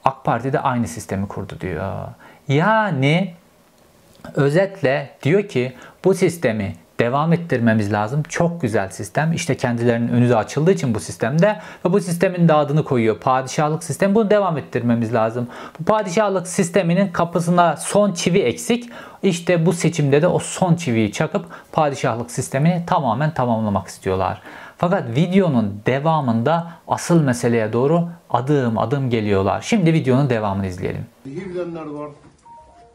AK 0.04 0.24
Parti 0.24 0.52
de 0.52 0.60
aynı 0.60 0.88
sistemi 0.88 1.28
kurdu 1.28 1.60
diyor. 1.60 2.08
Yani 2.48 3.34
özetle 4.34 5.10
diyor 5.22 5.48
ki 5.48 5.72
bu 6.04 6.14
sistemi 6.14 6.74
devam 7.00 7.32
ettirmemiz 7.32 7.92
lazım. 7.92 8.22
Çok 8.28 8.60
güzel 8.60 8.90
sistem. 8.90 9.32
İşte 9.32 9.56
kendilerinin 9.56 10.08
önü 10.08 10.28
de 10.28 10.36
açıldığı 10.36 10.72
için 10.72 10.94
bu 10.94 11.00
sistemde 11.00 11.60
ve 11.84 11.92
bu 11.92 12.00
sistemin 12.00 12.48
de 12.48 12.54
adını 12.54 12.84
koyuyor. 12.84 13.18
Padişahlık 13.18 13.84
sistemi. 13.84 14.14
Bunu 14.14 14.30
devam 14.30 14.58
ettirmemiz 14.58 15.14
lazım. 15.14 15.48
Bu 15.80 15.84
padişahlık 15.84 16.48
sisteminin 16.48 17.12
kapısına 17.12 17.76
son 17.76 18.12
çivi 18.12 18.38
eksik. 18.38 18.90
İşte 19.22 19.66
bu 19.66 19.72
seçimde 19.72 20.22
de 20.22 20.28
o 20.28 20.38
son 20.38 20.74
çiviyi 20.74 21.12
çakıp 21.12 21.46
padişahlık 21.72 22.30
sistemini 22.30 22.86
tamamen 22.86 23.34
tamamlamak 23.34 23.88
istiyorlar. 23.88 24.42
Fakat 24.78 25.16
videonun 25.16 25.80
devamında 25.86 26.72
asıl 26.88 27.22
meseleye 27.22 27.72
doğru 27.72 28.08
adım 28.30 28.78
adım 28.78 29.10
geliyorlar. 29.10 29.60
Şimdi 29.60 29.92
videonun 29.92 30.30
devamını 30.30 30.66
izleyelim. 30.66 31.06
Tarihi 31.24 31.50
bilenler 31.50 31.86
var, 31.86 32.10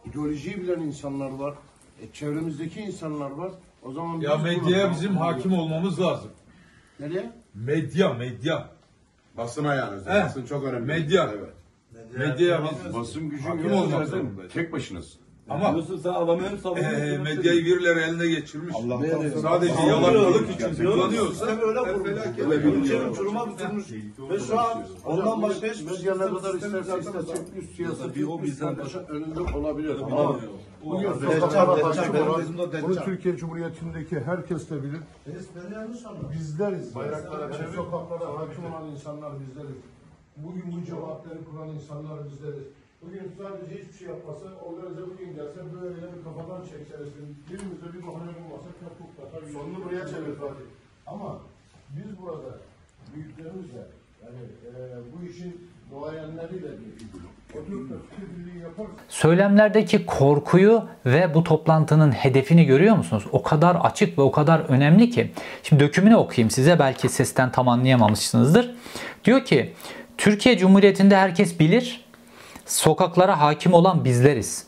ideolojiyi 0.06 0.62
bilen 0.62 0.79
insanlar 0.79 1.29
var, 1.29 1.53
e, 2.01 2.13
çevremizdeki 2.13 2.82
insanlar 2.82 3.32
var. 3.32 3.51
O 3.83 3.91
zaman 3.93 4.19
Ya 4.21 4.38
biz 4.38 4.43
medyaya 4.43 4.86
buna- 4.88 4.95
bizim 4.95 5.17
hakim 5.17 5.53
olmamız 5.53 6.00
lazım. 6.01 6.31
Nereye? 7.00 7.31
Medya, 7.55 8.13
medya. 8.13 8.69
Basına 9.38 9.75
yani. 9.75 10.01
He. 10.05 10.24
Basın 10.24 10.45
çok 10.45 10.63
önemli. 10.63 10.86
Medya. 10.86 11.29
Evet. 11.38 11.53
Medyaya 12.17 12.62
biz 12.86 12.93
Basın 12.95 13.29
gücü 13.29 13.43
hakim 13.43 13.63
yok 13.69 13.74
olmak 13.77 13.91
zaten. 13.91 14.05
zorundayız. 14.05 14.53
Tek 14.53 14.74
başınız. 14.74 15.13
Ama 15.50 15.81
sen 16.03 16.09
adamı 16.13 16.50
hem 16.50 16.57
savunuyorsun. 16.57 17.00
e, 17.01 17.12
hem 17.13 17.21
medyayı 17.21 17.65
birileri 17.65 18.00
eline 18.00 18.27
geçirmiş. 18.27 18.75
Allah'tan 18.75 19.39
Sadece 19.41 19.74
Savunuyor. 19.74 19.98
yalakalık 20.01 20.50
için 20.50 20.75
kullanıyorsa 20.91 21.29
Sistemi 21.33 21.62
öyle 21.62 21.79
kurmuş. 21.79 22.09
felaket. 22.09 22.39
Ülkenin 22.65 23.09
uçuruma 23.12 23.45
tutulmuş. 23.45 23.86
Ve 24.29 24.39
şu 24.39 24.59
an 24.59 24.83
ondan 25.05 25.41
başka 25.41 25.67
hiçbir 25.67 25.91
Medya 25.91 26.15
ne 26.15 26.25
kadar 26.38 26.51
sistemi 26.51 26.79
isterse 26.79 27.01
zaten 27.12 27.19
istesin 27.21 27.55
üst 27.62 27.75
siyaset, 27.75 28.15
Bir 28.15 28.24
o 28.24 28.41
bizden 28.43 28.75
önünde 29.09 29.39
olabilir. 29.57 29.95
Ama 30.03 30.36
bugün 30.86 31.09
Deccal, 31.21 31.77
Deccal, 31.77 32.83
bunu 32.83 32.95
Türkiye 32.95 33.38
Cumhuriyeti'ndeki 33.38 34.19
herkes 34.19 34.69
de 34.69 34.83
bilir. 34.83 35.01
Bizleriz. 36.33 36.95
Bayraklara 36.95 37.53
çevir. 37.53 37.75
sokaklara 37.75 38.39
hakim 38.39 38.65
olan 38.65 38.88
insanlar 38.88 39.31
bizleriz. 39.39 39.77
Bugün 40.38 40.63
bu 40.71 40.86
cemaatleri 40.86 41.39
kuran 41.45 41.69
insanlar 41.69 42.25
bizleriz. 42.31 42.63
Bugün 43.01 43.31
sadece 43.38 43.81
hiçbir 43.81 43.98
şey 43.98 44.07
yapmasa, 44.07 44.45
organize 44.65 45.01
bugün 45.01 45.36
gelse 45.36 45.59
böyle 45.74 45.95
bir 45.95 46.24
kafadan 46.24 46.62
çekseresin. 46.62 47.38
Birimizde 47.50 47.88
bir 47.93 48.07
bahane 48.07 48.31
bulmasa 48.39 48.69
kapuk 48.81 49.12
tatar. 49.17 49.48
Sonunu 49.53 49.86
buraya 49.86 50.07
çevir 50.07 50.36
Fatih. 50.36 50.67
Ama 51.07 51.39
biz 51.98 52.19
burada 52.21 52.51
büyüklerimizle 53.15 53.83
yani 54.24 54.43
e, 54.67 54.71
bu 55.12 55.25
işin 55.29 55.69
doğayanlarıyla 55.91 56.69
bir 56.71 56.91
Söylemlerdeki 59.10 60.06
korkuyu 60.06 60.86
ve 61.06 61.34
bu 61.34 61.44
toplantının 61.44 62.12
hedefini 62.12 62.65
görüyor 62.65 62.96
musunuz? 62.96 63.24
O 63.32 63.44
kadar 63.44 63.75
açık 63.75 64.18
ve 64.18 64.22
o 64.22 64.32
kadar 64.32 64.60
önemli 64.60 65.10
ki. 65.10 65.32
Şimdi 65.63 65.84
dökümünü 65.84 66.15
okuyayım 66.15 66.51
size. 66.51 66.79
Belki 66.79 67.10
sesten 67.10 67.51
tam 67.51 67.68
anlayamamışsınızdır. 67.68 68.75
Diyor 69.25 69.46
ki 69.46 69.74
Türkiye 70.18 70.58
Cumhuriyeti'nde 70.58 71.18
herkes 71.18 71.60
bilir. 71.60 72.06
Sokaklara 72.65 73.39
hakim 73.39 73.74
olan 73.74 74.06
bizleriz. 74.06 74.68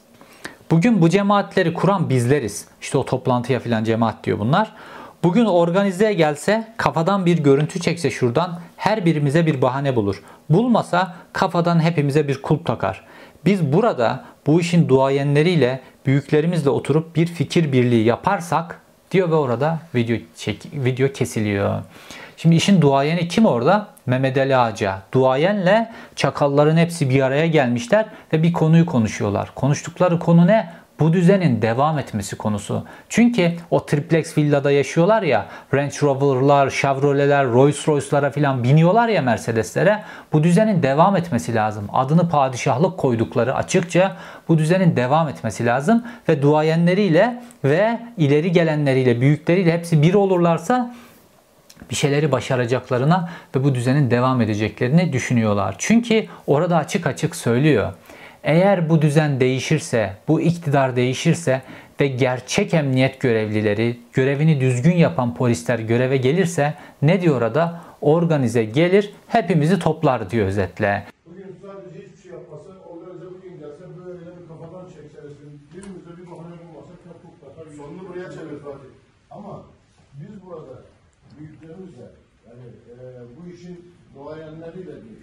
Bugün 0.71 1.01
bu 1.01 1.09
cemaatleri 1.09 1.73
kuran 1.73 2.09
bizleriz. 2.09 2.67
İşte 2.81 2.97
o 2.97 3.05
toplantıya 3.05 3.59
filan 3.59 3.83
cemaat 3.83 4.23
diyor 4.23 4.39
bunlar. 4.39 4.73
Bugün 5.23 5.45
organize 5.45 6.13
gelse 6.13 6.73
kafadan 6.77 7.25
bir 7.25 7.37
görüntü 7.37 7.79
çekse 7.79 8.11
şuradan 8.11 8.59
her 8.81 9.05
birimize 9.05 9.45
bir 9.45 9.61
bahane 9.61 9.95
bulur. 9.95 10.23
Bulmasa 10.49 11.15
kafadan 11.33 11.79
hepimize 11.79 12.27
bir 12.27 12.41
kulp 12.41 12.65
takar. 12.65 13.05
Biz 13.45 13.73
burada 13.73 14.23
bu 14.47 14.61
işin 14.61 14.89
duayenleriyle 14.89 15.79
büyüklerimizle 16.05 16.69
oturup 16.69 17.15
bir 17.15 17.25
fikir 17.25 17.71
birliği 17.71 18.05
yaparsak 18.05 18.81
diyor 19.11 19.29
ve 19.31 19.35
orada 19.35 19.79
video 19.95 20.17
çek, 20.35 20.65
video 20.73 21.11
kesiliyor. 21.11 21.81
Şimdi 22.37 22.55
işin 22.55 22.81
duayeni 22.81 23.27
kim 23.27 23.45
orada? 23.45 23.87
Mehmet 24.05 24.37
Ali 24.37 24.57
Ağaca. 24.57 25.01
Duayenle 25.13 25.91
çakalların 26.15 26.77
hepsi 26.77 27.09
bir 27.09 27.21
araya 27.21 27.47
gelmişler 27.47 28.05
ve 28.33 28.43
bir 28.43 28.53
konuyu 28.53 28.85
konuşuyorlar. 28.85 29.51
Konuştukları 29.55 30.19
konu 30.19 30.47
ne? 30.47 30.73
Bu 31.01 31.13
düzenin 31.13 31.61
devam 31.61 31.99
etmesi 31.99 32.35
konusu. 32.35 32.85
Çünkü 33.09 33.51
o 33.71 33.85
triplex 33.85 34.37
villada 34.37 34.71
yaşıyorlar 34.71 35.21
ya 35.23 35.45
Range 35.73 35.95
Rover'lar, 36.01 36.69
Chevrolet'ler, 36.69 37.45
Rolls 37.45 37.87
Royce'lara 37.87 38.31
falan 38.31 38.63
biniyorlar 38.63 39.09
ya 39.09 39.21
Mercedes'lere. 39.21 40.03
Bu 40.33 40.43
düzenin 40.43 40.83
devam 40.83 41.15
etmesi 41.15 41.55
lazım. 41.55 41.87
Adını 41.93 42.29
padişahlık 42.29 42.97
koydukları 42.97 43.55
açıkça 43.55 44.15
bu 44.47 44.57
düzenin 44.57 44.95
devam 44.95 45.27
etmesi 45.27 45.65
lazım. 45.65 46.03
Ve 46.29 46.41
duayenleriyle 46.41 47.43
ve 47.63 47.99
ileri 48.17 48.51
gelenleriyle, 48.51 49.21
büyükleriyle 49.21 49.73
hepsi 49.73 50.01
bir 50.01 50.13
olurlarsa 50.13 50.93
bir 51.89 51.95
şeyleri 51.95 52.31
başaracaklarına 52.31 53.29
ve 53.55 53.63
bu 53.63 53.75
düzenin 53.75 54.11
devam 54.11 54.41
edeceklerini 54.41 55.13
düşünüyorlar. 55.13 55.75
Çünkü 55.77 56.25
orada 56.47 56.77
açık 56.77 57.07
açık 57.07 57.35
söylüyor. 57.35 57.93
Eğer 58.43 58.89
bu 58.89 59.01
düzen 59.01 59.39
değişirse, 59.39 60.13
bu 60.27 60.41
iktidar 60.41 60.95
değişirse 60.95 61.61
ve 61.99 62.07
gerçek 62.07 62.73
emniyet 62.73 63.19
görevlileri, 63.19 63.99
görevini 64.13 64.61
düzgün 64.61 64.95
yapan 64.95 65.35
polisler 65.35 65.79
göreve 65.79 66.17
gelirse 66.17 66.73
ne 67.01 67.21
diyor 67.21 67.37
orada? 67.37 67.81
Organize 68.01 68.65
gelir, 68.65 69.13
hepimizi 69.27 69.79
toplar 69.79 70.29
diyor 70.29 70.47
özetle. 70.47 71.03
Bugün 71.25 71.55
sadece 71.61 72.07
hiçbir 72.07 72.21
şey 72.21 72.31
yapmasa, 72.31 72.69
organize 72.89 73.25
bugün 73.25 73.59
gelse 73.59 73.83
böyle 73.97 74.19
bir 74.19 74.47
kafadan 74.47 74.85
çekseresin. 74.85 75.49
Birimizde 75.73 76.11
bir 76.17 76.31
bahane 76.31 76.55
bulmasa 76.63 76.93
kapuk 77.05 77.33
tatar. 77.41 77.65
Sonunu 77.77 78.09
buraya 78.09 78.31
çevir 78.31 78.59
Fatih. 78.65 78.91
Ama 79.31 79.63
biz 80.19 80.33
burada 80.45 80.75
büyüklerimizle 81.39 82.07
yani 82.47 82.65
e, 82.91 82.95
bu 83.35 83.53
işin 83.53 83.93
doğayanlarıyla 84.15 84.93
bir 85.03 85.15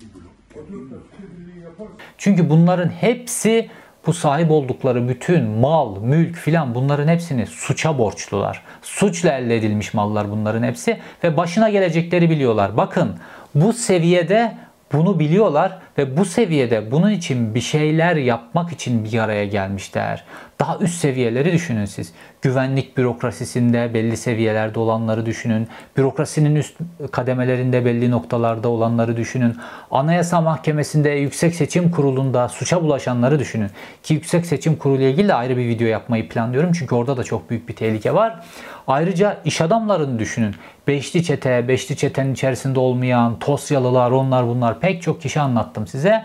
Çünkü 2.19 2.51
bunların 2.51 2.89
hepsi 2.89 3.71
bu 4.07 4.13
sahip 4.13 4.51
oldukları 4.51 5.09
bütün 5.09 5.45
mal, 5.45 6.01
mülk 6.01 6.37
filan 6.37 6.75
bunların 6.75 7.09
hepsini 7.09 7.47
suça 7.47 7.99
borçlular. 7.99 8.63
Suçla 8.83 9.33
elde 9.33 9.57
edilmiş 9.57 9.95
mallar 9.95 10.31
bunların 10.31 10.63
hepsi 10.63 10.99
ve 11.25 11.37
başına 11.37 11.69
gelecekleri 11.71 12.31
biliyorlar. 12.31 12.77
Bakın 12.77 13.19
bu 13.55 13.73
seviyede 13.73 14.57
bunu 14.93 15.19
biliyorlar 15.19 15.79
ve 15.99 16.17
bu 16.17 16.25
seviyede 16.25 16.91
bunun 16.91 17.11
için 17.11 17.55
bir 17.55 17.61
şeyler 17.61 18.17
yapmak 18.17 18.73
için 18.73 19.05
bir 19.05 19.19
araya 19.19 19.45
gelmişler. 19.45 20.25
Daha 20.61 20.79
üst 20.79 21.01
seviyeleri 21.01 21.53
düşünün 21.53 21.85
siz. 21.85 22.13
Güvenlik 22.43 22.97
bürokrasisinde 22.97 23.95
belli 23.95 24.17
seviyelerde 24.17 24.79
olanları 24.79 25.27
düşünün. 25.27 25.69
Bürokrasinin 25.97 26.57
üst 26.57 26.77
kademelerinde 27.13 27.85
belli 27.85 28.11
noktalarda 28.11 28.69
olanları 28.69 29.17
düşünün. 29.17 29.57
Anayasa 29.91 30.41
Mahkemesi'nde, 30.41 31.11
Yüksek 31.11 31.55
Seçim 31.55 31.91
Kurulu'nda 31.91 32.49
suça 32.49 32.83
bulaşanları 32.83 33.39
düşünün. 33.39 33.71
Ki 34.03 34.15
Yüksek 34.15 34.47
Seçim 34.47 34.77
Kurulu 34.77 34.99
ile 34.99 35.11
ilgili 35.11 35.29
de 35.29 35.35
ayrı 35.35 35.57
bir 35.57 35.69
video 35.69 35.87
yapmayı 35.87 36.29
planlıyorum. 36.29 36.73
Çünkü 36.73 36.95
orada 36.95 37.17
da 37.17 37.25
çok 37.25 37.51
büyük 37.51 37.69
bir 37.69 37.77
tehlike 37.77 38.15
var. 38.15 38.41
Ayrıca 38.87 39.39
iş 39.45 39.61
adamlarını 39.61 40.19
düşünün. 40.19 40.55
Beşli 40.87 41.25
çete, 41.25 41.69
beşli 41.69 41.97
çetenin 41.97 42.33
içerisinde 42.33 42.81
olmayan 42.81 43.39
Tosyalılar, 43.39 44.11
onlar 44.11 44.47
bunlar 44.47 44.81
pek 44.81 45.03
çok 45.03 45.23
kişi 45.23 45.41
anlattım 45.41 45.87
size. 45.89 46.25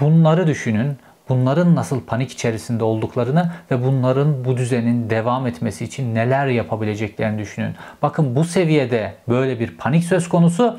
Bunları 0.00 0.46
düşünün 0.46 0.96
bunların 1.28 1.74
nasıl 1.74 2.00
panik 2.00 2.32
içerisinde 2.32 2.84
olduklarını 2.84 3.52
ve 3.70 3.84
bunların 3.84 4.44
bu 4.44 4.56
düzenin 4.56 5.10
devam 5.10 5.46
etmesi 5.46 5.84
için 5.84 6.14
neler 6.14 6.46
yapabileceklerini 6.46 7.38
düşünün. 7.38 7.74
Bakın 8.02 8.36
bu 8.36 8.44
seviyede 8.44 9.14
böyle 9.28 9.60
bir 9.60 9.76
panik 9.76 10.04
söz 10.04 10.28
konusu. 10.28 10.78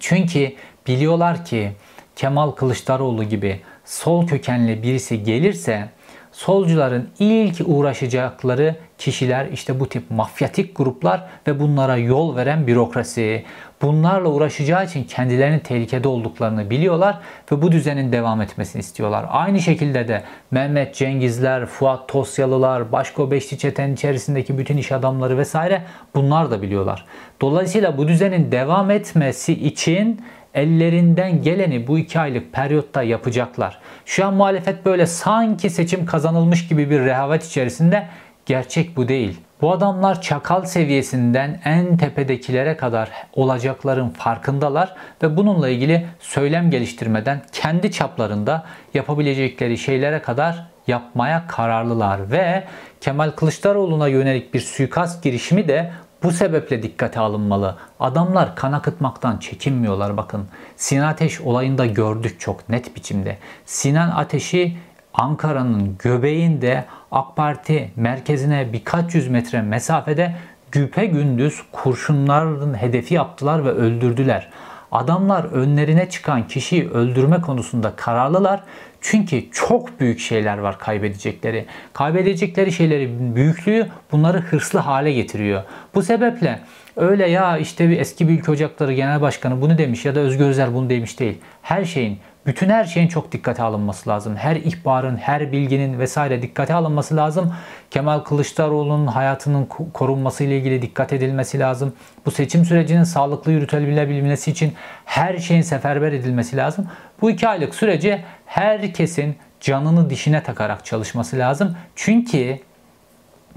Çünkü 0.00 0.52
biliyorlar 0.86 1.44
ki 1.44 1.72
Kemal 2.16 2.50
Kılıçdaroğlu 2.50 3.24
gibi 3.24 3.60
sol 3.84 4.26
kökenli 4.26 4.82
birisi 4.82 5.22
gelirse 5.22 5.88
solcuların 6.32 7.08
ilk 7.18 7.56
uğraşacakları 7.66 8.76
kişiler 8.98 9.46
işte 9.46 9.80
bu 9.80 9.88
tip 9.88 10.10
mafyatik 10.10 10.76
gruplar 10.76 11.28
ve 11.46 11.60
bunlara 11.60 11.96
yol 11.96 12.36
veren 12.36 12.66
bürokrasi. 12.66 13.44
Bunlarla 13.82 14.28
uğraşacağı 14.28 14.84
için 14.84 15.04
kendilerinin 15.04 15.58
tehlikede 15.58 16.08
olduklarını 16.08 16.70
biliyorlar 16.70 17.18
ve 17.52 17.62
bu 17.62 17.72
düzenin 17.72 18.12
devam 18.12 18.40
etmesini 18.40 18.80
istiyorlar. 18.80 19.26
Aynı 19.28 19.60
şekilde 19.60 20.08
de 20.08 20.22
Mehmet 20.50 20.94
Cengizler, 20.94 21.66
Fuat 21.66 22.08
Tosyalılar, 22.08 22.92
başka 22.92 23.30
Beşli 23.30 23.58
Çetenin 23.58 23.94
içerisindeki 23.94 24.58
bütün 24.58 24.76
iş 24.76 24.92
adamları 24.92 25.38
vesaire 25.38 25.82
bunlar 26.14 26.50
da 26.50 26.62
biliyorlar. 26.62 27.04
Dolayısıyla 27.40 27.98
bu 27.98 28.08
düzenin 28.08 28.52
devam 28.52 28.90
etmesi 28.90 29.52
için 29.52 30.20
ellerinden 30.54 31.42
geleni 31.42 31.86
bu 31.86 31.98
iki 31.98 32.20
aylık 32.20 32.52
periyotta 32.52 33.02
yapacaklar. 33.02 33.78
Şu 34.04 34.26
an 34.26 34.34
muhalefet 34.34 34.86
böyle 34.86 35.06
sanki 35.06 35.70
seçim 35.70 36.06
kazanılmış 36.06 36.68
gibi 36.68 36.90
bir 36.90 37.00
rehavet 37.00 37.44
içerisinde 37.44 38.06
gerçek 38.46 38.96
bu 38.96 39.08
değil. 39.08 39.40
Bu 39.60 39.72
adamlar 39.72 40.22
çakal 40.22 40.64
seviyesinden 40.64 41.60
en 41.64 41.96
tepedekilere 41.96 42.76
kadar 42.76 43.10
olacakların 43.32 44.08
farkındalar 44.08 44.94
ve 45.22 45.36
bununla 45.36 45.68
ilgili 45.68 46.06
söylem 46.20 46.70
geliştirmeden 46.70 47.42
kendi 47.52 47.92
çaplarında 47.92 48.64
yapabilecekleri 48.94 49.78
şeylere 49.78 50.22
kadar 50.22 50.66
yapmaya 50.86 51.46
kararlılar 51.46 52.30
ve 52.30 52.64
Kemal 53.00 53.30
Kılıçdaroğlu'na 53.30 54.08
yönelik 54.08 54.54
bir 54.54 54.60
suikast 54.60 55.22
girişimi 55.22 55.68
de 55.68 55.92
bu 56.22 56.30
sebeple 56.32 56.82
dikkate 56.82 57.20
alınmalı. 57.20 57.76
Adamlar 58.00 58.56
kan 58.56 58.72
akıtmaktan 58.72 59.38
çekinmiyorlar 59.38 60.16
bakın. 60.16 60.48
Sinan 60.76 61.08
Ateş 61.08 61.40
olayında 61.40 61.86
gördük 61.86 62.40
çok 62.40 62.68
net 62.68 62.96
biçimde. 62.96 63.38
Sinan 63.64 64.10
Ateş'i 64.10 64.76
Ankara'nın 65.16 65.96
göbeğinde 65.98 66.84
AK 67.12 67.36
Parti 67.36 67.90
merkezine 67.96 68.72
birkaç 68.72 69.14
yüz 69.14 69.28
metre 69.28 69.62
mesafede 69.62 70.34
güpe 70.72 71.06
gündüz 71.06 71.62
kurşunların 71.72 72.74
hedefi 72.74 73.14
yaptılar 73.14 73.64
ve 73.64 73.70
öldürdüler. 73.70 74.48
Adamlar 74.92 75.44
önlerine 75.44 76.08
çıkan 76.08 76.48
kişiyi 76.48 76.90
öldürme 76.90 77.40
konusunda 77.40 77.96
kararlılar. 77.96 78.62
Çünkü 79.00 79.50
çok 79.52 80.00
büyük 80.00 80.20
şeyler 80.20 80.58
var 80.58 80.78
kaybedecekleri. 80.78 81.66
Kaybedecekleri 81.92 82.72
şeylerin 82.72 83.36
büyüklüğü 83.36 83.86
bunları 84.12 84.40
hırslı 84.40 84.78
hale 84.78 85.12
getiriyor. 85.12 85.62
Bu 85.94 86.02
sebeple 86.02 86.60
öyle 86.96 87.28
ya 87.30 87.58
işte 87.58 87.88
bir 87.88 88.00
eski 88.00 88.28
Büyük 88.28 88.48
Ocakları 88.48 88.92
Genel 88.92 89.20
Başkanı 89.20 89.60
bunu 89.60 89.78
demiş 89.78 90.04
ya 90.04 90.14
da 90.14 90.20
Özgür 90.20 90.44
Özel 90.44 90.74
bunu 90.74 90.90
demiş 90.90 91.20
değil. 91.20 91.38
Her 91.62 91.84
şeyin 91.84 92.18
bütün 92.46 92.68
her 92.68 92.84
şeyin 92.84 93.08
çok 93.08 93.32
dikkate 93.32 93.62
alınması 93.62 94.10
lazım. 94.10 94.36
Her 94.36 94.56
ihbarın, 94.56 95.16
her 95.16 95.52
bilginin 95.52 95.98
vesaire 95.98 96.42
dikkate 96.42 96.74
alınması 96.74 97.16
lazım. 97.16 97.54
Kemal 97.90 98.18
Kılıçdaroğlu'nun 98.18 99.06
hayatının 99.06 99.68
korunması 99.94 100.44
ile 100.44 100.58
ilgili 100.58 100.82
dikkat 100.82 101.12
edilmesi 101.12 101.58
lazım. 101.58 101.92
Bu 102.26 102.30
seçim 102.30 102.64
sürecinin 102.64 103.04
sağlıklı 103.04 103.52
yürütülebilmesi 103.52 104.50
için 104.50 104.74
her 105.04 105.38
şeyin 105.38 105.62
seferber 105.62 106.12
edilmesi 106.12 106.56
lazım. 106.56 106.88
Bu 107.20 107.30
iki 107.30 107.48
aylık 107.48 107.74
süreci 107.74 108.24
herkesin 108.46 109.36
canını 109.60 110.10
dişine 110.10 110.42
takarak 110.42 110.84
çalışması 110.84 111.38
lazım. 111.38 111.76
Çünkü 111.96 112.58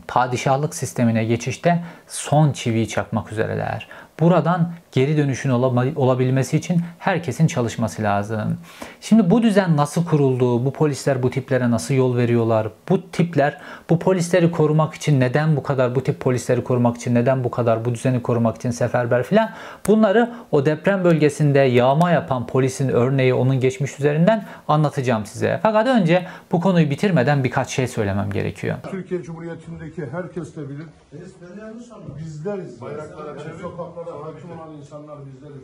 padişahlık 0.08 0.76
sistemine 0.76 1.24
geçişte 1.24 1.84
son 2.08 2.52
çiviyi 2.52 2.88
çakmak 2.88 3.32
üzereler. 3.32 3.88
Buradan 4.20 4.72
geri 4.92 5.18
dönüşün 5.18 5.50
olabilmesi 5.96 6.58
için 6.58 6.82
herkesin 7.00 7.48
çalışması 7.48 8.04
lazım. 8.04 8.58
Şimdi 9.02 9.30
bu 9.30 9.44
düzen 9.44 9.78
nasıl 9.78 10.06
kuruldu? 10.06 10.66
Bu 10.66 10.74
polisler 10.74 11.24
bu 11.24 11.30
tiplere 11.30 11.72
nasıl 11.72 11.94
yol 11.94 12.18
veriyorlar? 12.18 12.68
Bu 12.90 13.12
tipler 13.12 13.58
bu 13.90 14.00
polisleri 14.00 14.52
korumak 14.52 14.94
için 14.94 15.20
neden 15.20 15.56
bu 15.56 15.64
kadar 15.64 15.96
bu 15.96 16.04
tip 16.04 16.20
polisleri 16.20 16.64
korumak 16.64 16.98
için 16.98 17.16
neden 17.16 17.44
bu 17.44 17.52
kadar 17.52 17.86
bu 17.86 17.96
düzeni 17.96 18.22
korumak 18.22 18.56
için 18.56 18.72
seferber 18.72 19.24
filan 19.24 19.50
bunları 19.88 20.32
o 20.52 20.66
deprem 20.66 21.04
bölgesinde 21.04 21.60
yağma 21.60 22.12
yapan 22.12 22.48
polisin 22.48 22.90
örneği 22.90 23.34
onun 23.34 23.60
geçmiş 23.60 24.00
üzerinden 24.00 24.46
anlatacağım 24.68 25.26
size. 25.26 25.60
Fakat 25.64 25.88
önce 25.88 26.26
bu 26.52 26.62
konuyu 26.62 26.90
bitirmeden 26.90 27.44
birkaç 27.44 27.70
şey 27.70 27.88
söylemem 27.88 28.32
gerekiyor. 28.32 28.78
Türkiye 28.92 29.24
Cumhuriyeti'ndeki 29.24 30.06
herkes 30.12 30.56
de 30.56 30.70
bilir. 30.70 30.86
Bizleriz. 32.20 32.82
Bayraklara. 32.82 33.40
Sokaklara 33.62 34.26
hakim 34.26 34.52
olan 34.52 34.79
insanlar 34.80 35.18
bizleriz. 35.26 35.62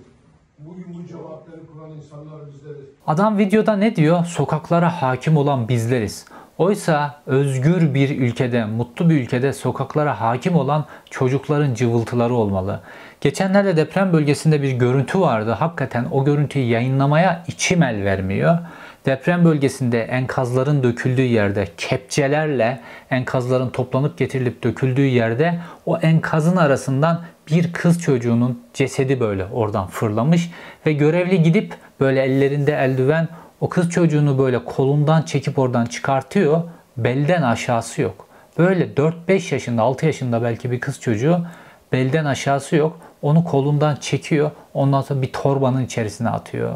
Bugün 0.59 0.85
bu 0.93 1.07
cevapları 1.07 1.61
kuran 1.73 1.91
insanlar 1.91 2.47
bizleriz. 2.47 2.85
Adam 3.07 3.37
videoda 3.37 3.75
ne 3.75 3.95
diyor? 3.95 4.25
Sokaklara 4.25 5.01
hakim 5.01 5.37
olan 5.37 5.67
bizleriz. 5.67 6.25
Oysa 6.57 7.21
özgür 7.25 7.93
bir 7.93 8.19
ülkede, 8.19 8.65
mutlu 8.65 9.09
bir 9.09 9.21
ülkede 9.21 9.53
sokaklara 9.53 10.21
hakim 10.21 10.55
olan 10.55 10.85
çocukların 11.09 11.73
cıvıltıları 11.73 12.33
olmalı. 12.33 12.81
Geçenlerde 13.21 13.77
deprem 13.77 14.13
bölgesinde 14.13 14.61
bir 14.61 14.71
görüntü 14.71 15.19
vardı. 15.19 15.51
Hakikaten 15.51 16.05
o 16.11 16.25
görüntüyü 16.25 16.65
yayınlamaya 16.65 17.43
içim 17.47 17.83
el 17.83 18.03
vermiyor. 18.03 18.57
Deprem 19.05 19.45
bölgesinde 19.45 20.03
enkazların 20.03 20.83
döküldüğü 20.83 21.21
yerde 21.21 21.67
kepçelerle 21.77 22.81
enkazların 23.09 23.69
toplanıp 23.69 24.17
getirilip 24.17 24.63
döküldüğü 24.63 25.05
yerde 25.05 25.59
o 25.85 25.97
enkazın 25.97 26.57
arasından 26.57 27.21
bir 27.51 27.73
kız 27.73 28.01
çocuğunun 28.01 28.63
cesedi 28.73 29.19
böyle 29.19 29.45
oradan 29.45 29.87
fırlamış 29.87 30.51
ve 30.85 30.93
görevli 30.93 31.43
gidip 31.43 31.73
böyle 31.99 32.21
ellerinde 32.23 32.73
eldiven 32.73 33.27
o 33.61 33.69
kız 33.69 33.89
çocuğunu 33.89 34.37
böyle 34.37 34.65
kolundan 34.65 35.21
çekip 35.21 35.59
oradan 35.59 35.85
çıkartıyor. 35.85 36.61
Belden 36.97 37.41
aşağısı 37.41 38.01
yok. 38.01 38.27
Böyle 38.57 38.85
4-5 39.27 39.53
yaşında 39.53 39.81
6 39.81 40.05
yaşında 40.05 40.43
belki 40.43 40.71
bir 40.71 40.79
kız 40.79 41.01
çocuğu 41.01 41.45
belden 41.91 42.25
aşağısı 42.25 42.75
yok. 42.75 42.99
Onu 43.21 43.43
kolundan 43.43 43.95
çekiyor. 43.95 44.51
Ondan 44.73 45.01
sonra 45.01 45.21
bir 45.21 45.33
torbanın 45.33 45.85
içerisine 45.85 46.29
atıyor. 46.29 46.73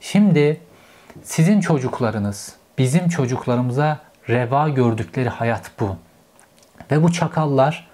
Şimdi 0.00 0.60
sizin 1.22 1.60
çocuklarınız 1.60 2.56
bizim 2.78 3.08
çocuklarımıza 3.08 3.98
reva 4.28 4.68
gördükleri 4.68 5.28
hayat 5.28 5.70
bu. 5.80 5.96
Ve 6.90 7.02
bu 7.02 7.12
çakallar 7.12 7.88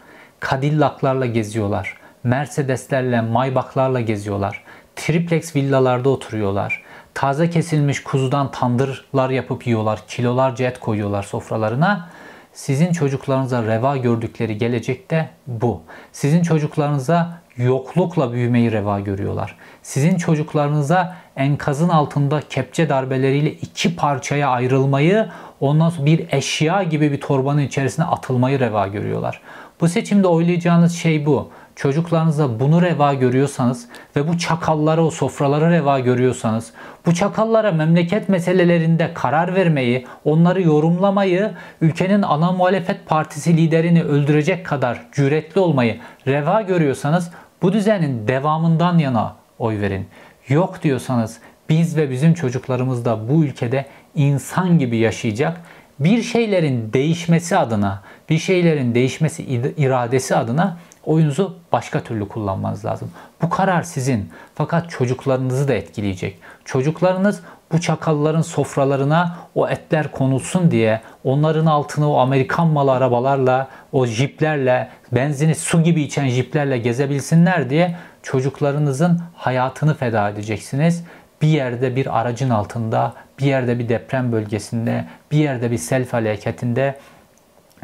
Cadillac'larla 0.51 1.27
geziyorlar. 1.27 2.02
Mercedeslerle, 2.25 3.21
Maybach'larla 3.21 4.01
geziyorlar. 4.01 4.65
Triplex 4.97 5.57
villalarda 5.57 6.09
oturuyorlar. 6.09 6.83
Taze 7.15 7.51
kesilmiş 7.51 8.03
kuzudan 8.03 8.51
tandırlar 8.51 9.31
yapıp 9.31 9.67
yiyorlar. 9.67 10.03
Kilolarca 10.09 10.67
et 10.67 10.81
koyuyorlar 10.81 11.23
sofralarına. 11.23 12.09
Sizin 12.53 12.93
çocuklarınıza 12.93 13.63
reva 13.63 13.97
gördükleri 13.97 14.59
gelecekte 14.59 15.31
bu. 15.47 15.81
Sizin 16.13 16.43
çocuklarınıza 16.43 17.43
yoklukla 17.57 18.33
büyümeyi 18.33 18.73
reva 18.73 19.01
görüyorlar. 19.01 19.57
Sizin 19.83 20.17
çocuklarınıza 20.17 21.17
enkazın 21.37 21.89
altında 21.89 22.41
kepçe 22.51 22.89
darbeleriyle 22.89 23.53
iki 23.53 23.97
parçaya 23.97 24.49
ayrılmayı, 24.49 25.29
ondan 25.61 25.89
sonra 25.91 26.07
bir 26.07 26.27
eşya 26.33 26.83
gibi 26.83 27.13
bir 27.13 27.21
torbanın 27.21 27.61
içerisine 27.61 28.05
atılmayı 28.05 28.61
reva 28.61 28.87
görüyorlar. 28.87 29.41
Bu 29.81 29.89
seçimde 29.89 30.27
oylayacağınız 30.27 30.95
şey 30.95 31.27
bu. 31.27 31.51
Çocuklarınıza 31.77 32.61
bunu 32.61 32.83
reva 32.83 33.15
görüyorsanız 33.15 33.89
ve 34.17 34.29
bu 34.29 34.39
çakallara 34.39 35.05
o 35.05 35.11
sofralara 35.11 35.71
reva 35.71 36.01
görüyorsanız, 36.01 36.73
bu 37.07 37.15
çakallara 37.15 37.73
memleket 37.73 38.29
meselelerinde 38.29 39.11
karar 39.15 39.55
vermeyi, 39.55 40.07
onları 40.25 40.63
yorumlamayı, 40.63 41.51
ülkenin 41.81 42.23
ana 42.23 42.53
muhalefet 42.53 43.07
partisi 43.07 43.57
liderini 43.57 44.03
öldürecek 44.03 44.67
kadar 44.67 45.07
cüretli 45.13 45.61
olmayı 45.61 46.01
reva 46.27 46.63
görüyorsanız 46.63 47.31
bu 47.63 47.73
düzenin 47.73 48.29
devamından 48.29 48.99
yana 48.99 49.35
oy 49.59 49.81
verin. 49.81 50.07
Yok 50.49 50.83
diyorsanız 50.83 51.39
biz 51.69 51.97
ve 51.97 52.11
bizim 52.11 52.35
çocuklarımız 52.35 53.05
da 53.05 53.29
bu 53.29 53.45
ülkede 53.45 53.87
insan 54.15 54.79
gibi 54.79 54.97
yaşayacak. 54.97 55.61
Bir 56.01 56.23
şeylerin 56.23 56.93
değişmesi 56.93 57.57
adına, 57.57 58.03
bir 58.31 58.39
şeylerin 58.39 58.95
değişmesi 58.95 59.43
iradesi 59.77 60.37
adına 60.37 60.77
oyunuzu 61.05 61.57
başka 61.73 62.01
türlü 62.01 62.29
kullanmanız 62.29 62.85
lazım. 62.85 63.11
Bu 63.43 63.49
karar 63.51 63.83
sizin. 63.83 64.31
Fakat 64.55 64.91
çocuklarınızı 64.91 65.69
da 65.69 65.75
etkileyecek. 65.75 66.39
Çocuklarınız 66.65 67.43
bu 67.73 67.81
çakalların 67.81 68.43
sofralarına 68.43 69.37
o 69.55 69.69
etler 69.69 70.13
konulsun 70.13 70.71
diye 70.71 71.01
onların 71.25 71.67
altını 71.67 72.13
o 72.13 72.17
Amerikan 72.17 72.67
malı 72.67 72.93
arabalarla, 72.93 73.69
o 73.93 74.07
jiplerle, 74.07 74.89
benzini 75.13 75.55
su 75.55 75.83
gibi 75.83 76.03
içen 76.03 76.29
jiplerle 76.29 76.79
gezebilsinler 76.79 77.71
diye 77.71 77.97
çocuklarınızın 78.23 79.21
hayatını 79.35 79.95
feda 79.95 80.29
edeceksiniz. 80.29 81.05
Bir 81.43 81.49
yerde 81.49 81.97
bir 81.97 82.21
aracın 82.21 82.51
altında, 82.51 83.15
bir 83.39 83.45
yerde 83.45 83.79
bir 83.79 83.89
deprem 83.89 84.33
bölgesinde, 84.33 85.05
bir 85.33 85.39
yerde 85.39 85.71
bir 85.71 85.79
sel 85.79 86.05
felaketinde, 86.05 86.99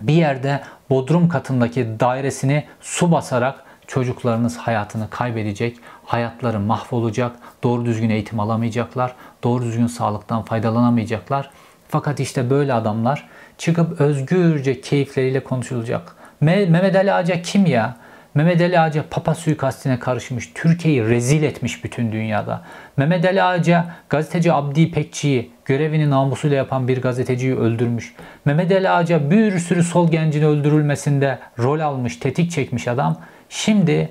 bir 0.02 0.14
yerde 0.14 0.60
bodrum 0.90 1.28
katındaki 1.28 2.00
dairesini 2.00 2.64
su 2.80 3.12
basarak 3.12 3.64
çocuklarınız 3.86 4.56
hayatını 4.56 5.10
kaybedecek, 5.10 5.76
hayatları 6.04 6.60
mahvolacak, 6.60 7.36
doğru 7.62 7.84
düzgün 7.84 8.10
eğitim 8.10 8.40
alamayacaklar, 8.40 9.14
doğru 9.44 9.64
düzgün 9.64 9.86
sağlıktan 9.86 10.42
faydalanamayacaklar. 10.42 11.50
Fakat 11.88 12.20
işte 12.20 12.50
böyle 12.50 12.74
adamlar 12.74 13.28
çıkıp 13.58 14.00
özgürce 14.00 14.80
keyifleriyle 14.80 15.44
konuşulacak. 15.44 16.16
Mehmet 16.40 16.96
Ali 16.96 17.12
Ağaca 17.12 17.42
kim 17.42 17.66
ya? 17.66 17.96
Mehmet 18.34 18.60
Ali 18.60 18.80
Ağaca 18.80 19.04
Papa 19.10 19.34
suikastine 19.34 19.98
karışmış, 19.98 20.52
Türkiye'yi 20.54 21.04
rezil 21.04 21.42
etmiş 21.42 21.84
bütün 21.84 22.12
dünyada. 22.12 22.62
Mehmet 22.96 23.24
Ali 23.24 23.42
Ağaca 23.42 23.86
gazeteci 24.08 24.52
Abdi 24.52 24.80
İpekçi'yi 24.80 25.50
görevini 25.68 26.10
namusuyla 26.10 26.56
yapan 26.56 26.88
bir 26.88 27.02
gazeteciyi 27.02 27.56
öldürmüş. 27.56 28.14
Mehmet 28.44 28.72
Ali 28.72 28.90
Ağaca 28.90 29.30
bir 29.30 29.58
sürü 29.58 29.82
sol 29.82 30.10
gencin 30.10 30.42
öldürülmesinde 30.42 31.38
rol 31.58 31.80
almış, 31.80 32.16
tetik 32.16 32.50
çekmiş 32.50 32.88
adam. 32.88 33.16
Şimdi 33.48 34.08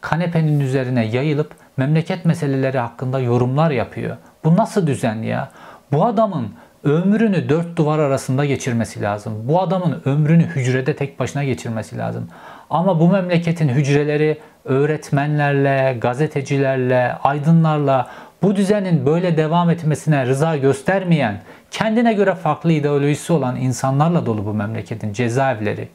kanepenin 0.00 0.60
üzerine 0.60 1.06
yayılıp 1.06 1.54
memleket 1.76 2.24
meseleleri 2.24 2.78
hakkında 2.78 3.20
yorumlar 3.20 3.70
yapıyor. 3.70 4.16
Bu 4.44 4.56
nasıl 4.56 4.86
düzen 4.86 5.22
ya? 5.22 5.50
Bu 5.92 6.04
adamın 6.06 6.48
ömrünü 6.84 7.48
dört 7.48 7.76
duvar 7.76 7.98
arasında 7.98 8.44
geçirmesi 8.44 9.02
lazım. 9.02 9.32
Bu 9.44 9.60
adamın 9.60 10.02
ömrünü 10.04 10.46
hücrede 10.46 10.96
tek 10.96 11.18
başına 11.18 11.44
geçirmesi 11.44 11.98
lazım. 11.98 12.28
Ama 12.70 13.00
bu 13.00 13.08
memleketin 13.08 13.68
hücreleri 13.68 14.38
öğretmenlerle, 14.64 15.98
gazetecilerle, 16.00 17.12
aydınlarla 17.24 18.08
bu 18.42 18.56
düzenin 18.56 19.06
böyle 19.06 19.36
devam 19.36 19.70
etmesine 19.70 20.26
rıza 20.26 20.56
göstermeyen, 20.56 21.40
kendine 21.70 22.12
göre 22.12 22.34
farklı 22.34 22.72
ideolojisi 22.72 23.32
olan 23.32 23.56
insanlarla 23.56 24.26
dolu 24.26 24.46
bu 24.46 24.54
memleketin 24.54 25.12
cezaevleri. 25.12 25.88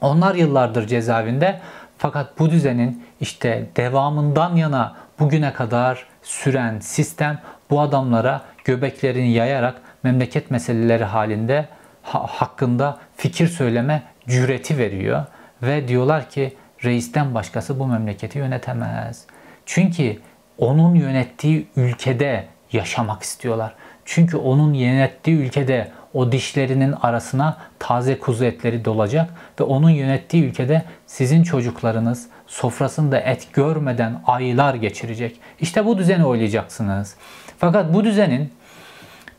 Onlar 0.00 0.34
yıllardır 0.34 0.86
cezaevinde 0.86 1.60
fakat 1.98 2.38
bu 2.38 2.50
düzenin 2.50 3.04
işte 3.20 3.66
devamından 3.76 4.56
yana 4.56 4.96
bugüne 5.18 5.52
kadar 5.52 6.06
süren 6.22 6.80
sistem 6.80 7.38
bu 7.70 7.80
adamlara 7.80 8.40
göbeklerini 8.64 9.32
yayarak 9.32 9.80
memleket 10.02 10.50
meseleleri 10.50 11.04
halinde 11.04 11.68
ha, 12.02 12.26
hakkında 12.28 12.98
fikir 13.16 13.48
söyleme 13.48 14.02
cüreti 14.28 14.78
veriyor 14.78 15.24
ve 15.62 15.88
diyorlar 15.88 16.30
ki 16.30 16.56
reisten 16.84 17.34
başkası 17.34 17.78
bu 17.78 17.86
memleketi 17.86 18.38
yönetemez. 18.38 19.24
Çünkü 19.66 20.16
onun 20.60 20.94
yönettiği 20.94 21.66
ülkede 21.76 22.46
yaşamak 22.72 23.22
istiyorlar. 23.22 23.74
Çünkü 24.04 24.36
onun 24.36 24.74
yönettiği 24.74 25.36
ülkede 25.36 25.90
o 26.14 26.32
dişlerinin 26.32 26.92
arasına 26.92 27.56
taze 27.78 28.18
kuzu 28.18 28.44
etleri 28.44 28.84
dolacak 28.84 29.30
ve 29.60 29.64
onun 29.64 29.90
yönettiği 29.90 30.44
ülkede 30.44 30.84
sizin 31.06 31.42
çocuklarınız 31.42 32.28
sofrasında 32.46 33.20
et 33.20 33.48
görmeden 33.52 34.22
aylar 34.26 34.74
geçirecek. 34.74 35.40
İşte 35.60 35.84
bu 35.84 35.98
düzeni 35.98 36.24
oylayacaksınız. 36.24 37.16
Fakat 37.58 37.94
bu 37.94 38.04
düzenin 38.04 38.52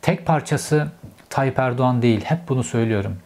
tek 0.02 0.26
parçası 0.26 0.88
Tayyip 1.30 1.58
Erdoğan 1.58 2.02
değil. 2.02 2.20
Hep 2.24 2.38
bunu 2.48 2.64
söylüyorum. 2.64 3.16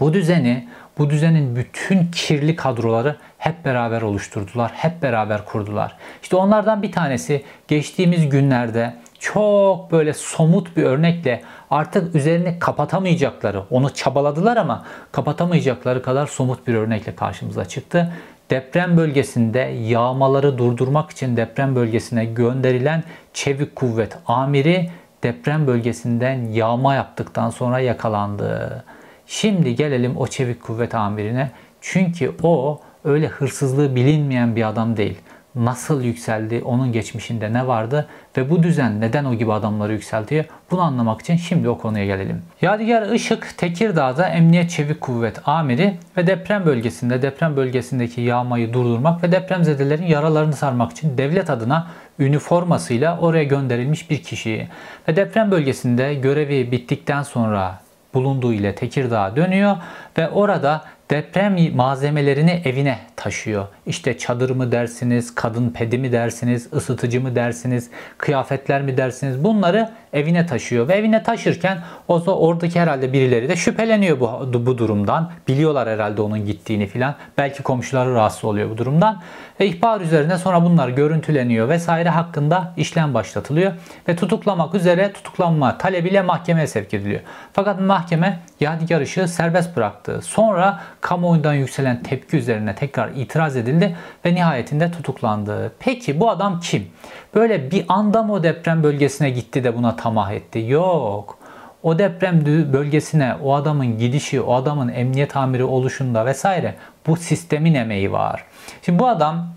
Bu 0.00 0.12
düzeni, 0.12 0.68
bu 0.98 1.10
düzenin 1.10 1.56
bütün 1.56 2.10
kirli 2.10 2.56
kadroları 2.56 3.16
hep 3.38 3.64
beraber 3.64 4.02
oluşturdular, 4.02 4.70
hep 4.74 5.02
beraber 5.02 5.44
kurdular. 5.44 5.96
İşte 6.22 6.36
onlardan 6.36 6.82
bir 6.82 6.92
tanesi 6.92 7.44
geçtiğimiz 7.68 8.28
günlerde 8.28 8.94
çok 9.18 9.92
böyle 9.92 10.12
somut 10.12 10.76
bir 10.76 10.82
örnekle 10.82 11.42
artık 11.70 12.14
üzerini 12.14 12.58
kapatamayacakları, 12.58 13.62
onu 13.70 13.94
çabaladılar 13.94 14.56
ama 14.56 14.84
kapatamayacakları 15.12 16.02
kadar 16.02 16.26
somut 16.26 16.66
bir 16.66 16.74
örnekle 16.74 17.14
karşımıza 17.14 17.64
çıktı. 17.64 18.12
Deprem 18.50 18.96
bölgesinde 18.96 19.58
yağmaları 19.82 20.58
durdurmak 20.58 21.10
için 21.10 21.36
deprem 21.36 21.74
bölgesine 21.74 22.24
gönderilen 22.24 23.04
çevik 23.34 23.76
kuvvet 23.76 24.18
amiri 24.26 24.90
deprem 25.22 25.66
bölgesinden 25.66 26.44
yağma 26.44 26.94
yaptıktan 26.94 27.50
sonra 27.50 27.80
yakalandı. 27.80 28.84
Şimdi 29.28 29.74
gelelim 29.74 30.16
o 30.16 30.26
çevik 30.26 30.62
kuvvet 30.62 30.94
amirine. 30.94 31.50
Çünkü 31.80 32.32
o 32.42 32.80
öyle 33.04 33.26
hırsızlığı 33.26 33.96
bilinmeyen 33.96 34.56
bir 34.56 34.68
adam 34.68 34.96
değil 34.96 35.18
nasıl 35.54 36.02
yükseldi, 36.02 36.62
onun 36.64 36.92
geçmişinde 36.92 37.52
ne 37.52 37.66
vardı 37.66 38.08
ve 38.36 38.50
bu 38.50 38.62
düzen 38.62 39.00
neden 39.00 39.24
o 39.24 39.34
gibi 39.34 39.52
adamları 39.52 39.92
yükseltiyor? 39.92 40.44
Bunu 40.70 40.80
anlamak 40.80 41.20
için 41.20 41.36
şimdi 41.36 41.68
o 41.68 41.78
konuya 41.78 42.06
gelelim. 42.06 42.42
Yadigar 42.62 43.10
Işık 43.12 43.58
Tekirdağ'da 43.58 44.28
Emniyet 44.28 44.70
Çevik 44.70 45.00
Kuvvet 45.00 45.48
Amiri 45.48 45.96
ve 46.16 46.26
deprem 46.26 46.66
bölgesinde 46.66 47.22
deprem 47.22 47.56
bölgesindeki 47.56 48.20
yağmayı 48.20 48.72
durdurmak 48.72 49.22
ve 49.22 49.32
depremzedelerin 49.32 50.06
yaralarını 50.06 50.52
sarmak 50.52 50.92
için 50.92 51.18
devlet 51.18 51.50
adına 51.50 51.86
üniformasıyla 52.18 53.18
oraya 53.18 53.44
gönderilmiş 53.44 54.10
bir 54.10 54.22
kişi. 54.22 54.68
Ve 55.08 55.16
deprem 55.16 55.50
bölgesinde 55.50 56.14
görevi 56.14 56.72
bittikten 56.72 57.22
sonra 57.22 57.80
bulunduğu 58.14 58.52
ile 58.52 58.74
Tekirdağ'a 58.74 59.36
dönüyor 59.36 59.76
ve 60.18 60.28
orada 60.28 60.84
deprem 61.10 61.76
malzemelerini 61.76 62.62
evine 62.64 62.98
taşıyor. 63.16 63.66
İşte 63.86 64.18
çadır 64.18 64.50
mı 64.50 64.72
dersiniz, 64.72 65.34
kadın 65.34 65.70
pedi 65.70 65.98
mi 65.98 66.12
dersiniz, 66.12 66.68
ısıtıcı 66.72 67.20
mı 67.20 67.36
dersiniz, 67.36 67.90
kıyafetler 68.18 68.82
mi 68.82 68.96
dersiniz 68.96 69.44
bunları 69.44 69.90
evine 70.12 70.46
taşıyor. 70.46 70.88
Ve 70.88 70.94
evine 70.94 71.22
taşırken 71.22 71.78
o 72.08 72.14
oradaki 72.14 72.80
herhalde 72.80 73.12
birileri 73.12 73.48
de 73.48 73.56
şüpheleniyor 73.56 74.20
bu, 74.20 74.66
bu 74.66 74.78
durumdan. 74.78 75.30
Biliyorlar 75.48 75.88
herhalde 75.88 76.22
onun 76.22 76.46
gittiğini 76.46 76.86
filan. 76.86 77.14
Belki 77.38 77.62
komşuları 77.62 78.14
rahatsız 78.14 78.44
oluyor 78.44 78.70
bu 78.70 78.78
durumdan. 78.78 79.22
Ve 79.60 79.66
ihbar 79.66 80.00
üzerine 80.00 80.38
sonra 80.38 80.64
bunlar 80.64 80.88
görüntüleniyor 80.88 81.68
vesaire 81.68 82.08
hakkında 82.08 82.72
işlem 82.76 83.14
başlatılıyor. 83.14 83.72
Ve 84.08 84.16
tutuklamak 84.16 84.74
üzere 84.74 85.12
tutuklanma 85.12 85.78
talebiyle 85.78 86.22
mahkemeye 86.22 86.66
sevk 86.66 86.94
ediliyor. 86.94 87.20
Fakat 87.52 87.80
mahkeme 87.80 88.40
Yadigar 88.60 89.04
serbest 89.26 89.76
bıraktı. 89.76 90.20
Sonra 90.22 90.80
kamuoyundan 91.00 91.54
yükselen 91.54 92.02
tepki 92.02 92.36
üzerine 92.36 92.74
tekrar 92.74 93.08
itiraz 93.08 93.56
edildi 93.56 93.96
ve 94.24 94.34
nihayetinde 94.34 94.90
tutuklandı. 94.90 95.72
Peki 95.78 96.20
bu 96.20 96.30
adam 96.30 96.60
kim? 96.60 96.88
Böyle 97.34 97.70
bir 97.70 97.84
anda 97.88 98.22
mı 98.22 98.32
o 98.32 98.42
deprem 98.42 98.82
bölgesine 98.82 99.30
gitti 99.30 99.64
de 99.64 99.76
buna 99.76 99.96
tamah 99.98 100.32
etti? 100.32 100.64
Yok. 100.68 101.38
O 101.82 101.98
deprem 101.98 102.46
bölgesine 102.72 103.36
o 103.42 103.54
adamın 103.54 103.98
gidişi, 103.98 104.40
o 104.40 104.54
adamın 104.54 104.88
emniyet 104.88 105.36
amiri 105.36 105.64
oluşunda 105.64 106.26
vesaire 106.26 106.74
bu 107.06 107.16
sistemin 107.16 107.74
emeği 107.74 108.12
var. 108.12 108.44
Şimdi 108.82 108.98
bu 108.98 109.08
adam 109.08 109.48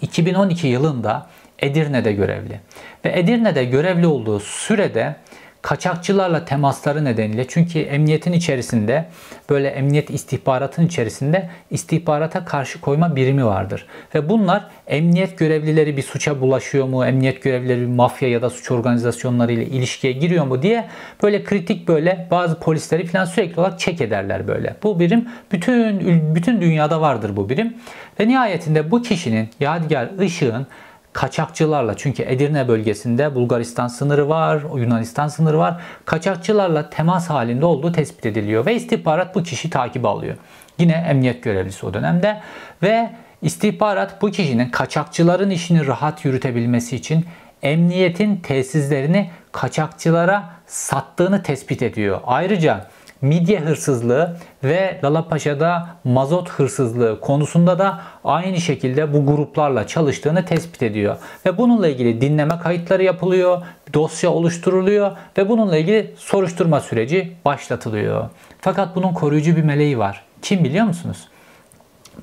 2012 0.00 0.66
yılında 0.66 1.26
Edirne'de 1.58 2.12
görevli. 2.12 2.60
Ve 3.04 3.18
Edirne'de 3.18 3.64
görevli 3.64 4.06
olduğu 4.06 4.40
sürede 4.40 5.16
kaçakçılarla 5.62 6.44
temasları 6.44 7.04
nedeniyle 7.04 7.48
çünkü 7.48 7.78
emniyetin 7.78 8.32
içerisinde 8.32 9.08
böyle 9.50 9.68
emniyet 9.68 10.10
istihbaratın 10.10 10.86
içerisinde 10.86 11.50
istihbarata 11.70 12.44
karşı 12.44 12.80
koyma 12.80 13.16
birimi 13.16 13.46
vardır. 13.46 13.86
Ve 14.14 14.28
bunlar 14.28 14.64
emniyet 14.86 15.38
görevlileri 15.38 15.96
bir 15.96 16.02
suça 16.02 16.40
bulaşıyor 16.40 16.86
mu, 16.86 17.06
emniyet 17.06 17.42
görevlileri 17.42 17.80
bir 17.80 17.86
mafya 17.86 18.28
ya 18.28 18.42
da 18.42 18.50
suç 18.50 18.70
organizasyonları 18.70 19.52
ile 19.52 19.66
ilişkiye 19.66 20.12
giriyor 20.12 20.44
mu 20.44 20.62
diye 20.62 20.88
böyle 21.22 21.44
kritik 21.44 21.88
böyle 21.88 22.28
bazı 22.30 22.60
polisleri 22.60 23.06
falan 23.06 23.24
sürekli 23.24 23.60
olarak 23.60 23.78
çek 23.78 24.00
ederler 24.00 24.48
böyle. 24.48 24.76
Bu 24.82 25.00
birim 25.00 25.28
bütün 25.52 26.00
bütün 26.34 26.60
dünyada 26.60 27.00
vardır 27.00 27.36
bu 27.36 27.48
birim. 27.48 27.76
Ve 28.20 28.28
nihayetinde 28.28 28.90
bu 28.90 29.02
kişinin 29.02 29.48
Yadigar 29.60 30.08
Işık'ın 30.22 30.66
kaçakçılarla 31.12 31.96
çünkü 31.96 32.22
Edirne 32.22 32.68
bölgesinde 32.68 33.34
Bulgaristan 33.34 33.88
sınırı 33.88 34.28
var, 34.28 34.62
Yunanistan 34.76 35.28
sınırı 35.28 35.58
var. 35.58 35.80
Kaçakçılarla 36.04 36.90
temas 36.90 37.30
halinde 37.30 37.64
olduğu 37.64 37.92
tespit 37.92 38.26
ediliyor 38.26 38.66
ve 38.66 38.74
istihbarat 38.74 39.34
bu 39.34 39.42
kişi 39.42 39.70
takip 39.70 40.04
alıyor. 40.04 40.36
Yine 40.78 40.92
emniyet 40.92 41.42
görevlisi 41.42 41.86
o 41.86 41.94
dönemde 41.94 42.40
ve 42.82 43.10
istihbarat 43.42 44.22
bu 44.22 44.30
kişinin 44.30 44.70
kaçakçıların 44.70 45.50
işini 45.50 45.86
rahat 45.86 46.24
yürütebilmesi 46.24 46.96
için 46.96 47.26
emniyetin 47.62 48.36
tesislerini 48.36 49.30
kaçakçılara 49.52 50.50
sattığını 50.66 51.42
tespit 51.42 51.82
ediyor. 51.82 52.20
Ayrıca 52.26 52.86
midye 53.20 53.60
hırsızlığı 53.60 54.36
ve 54.64 55.00
Lalapaşa'da 55.04 55.88
mazot 56.04 56.50
hırsızlığı 56.50 57.20
konusunda 57.20 57.78
da 57.78 58.00
aynı 58.24 58.60
şekilde 58.60 59.12
bu 59.12 59.26
gruplarla 59.26 59.86
çalıştığını 59.86 60.44
tespit 60.44 60.82
ediyor. 60.82 61.16
Ve 61.46 61.58
bununla 61.58 61.88
ilgili 61.88 62.20
dinleme 62.20 62.58
kayıtları 62.58 63.02
yapılıyor, 63.02 63.62
dosya 63.94 64.30
oluşturuluyor 64.30 65.16
ve 65.38 65.48
bununla 65.48 65.76
ilgili 65.76 66.14
soruşturma 66.16 66.80
süreci 66.80 67.36
başlatılıyor. 67.44 68.30
Fakat 68.60 68.96
bunun 68.96 69.12
koruyucu 69.12 69.56
bir 69.56 69.64
meleği 69.64 69.98
var. 69.98 70.24
Kim 70.42 70.64
biliyor 70.64 70.86
musunuz? 70.86 71.28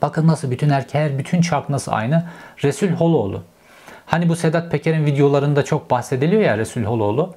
Bakın 0.01 0.27
nasıl 0.27 0.51
bütün 0.51 0.69
erkeğer, 0.69 1.17
bütün 1.17 1.41
çark 1.41 1.69
nasıl 1.69 1.91
aynı? 1.91 2.23
Resul 2.63 2.87
Holoğlu. 2.87 3.43
Hani 4.05 4.29
bu 4.29 4.35
Sedat 4.35 4.71
Peker'in 4.71 5.05
videolarında 5.05 5.65
çok 5.65 5.91
bahsediliyor 5.91 6.41
ya 6.41 6.57
Resul 6.57 6.83
Holoğlu. 6.83 7.35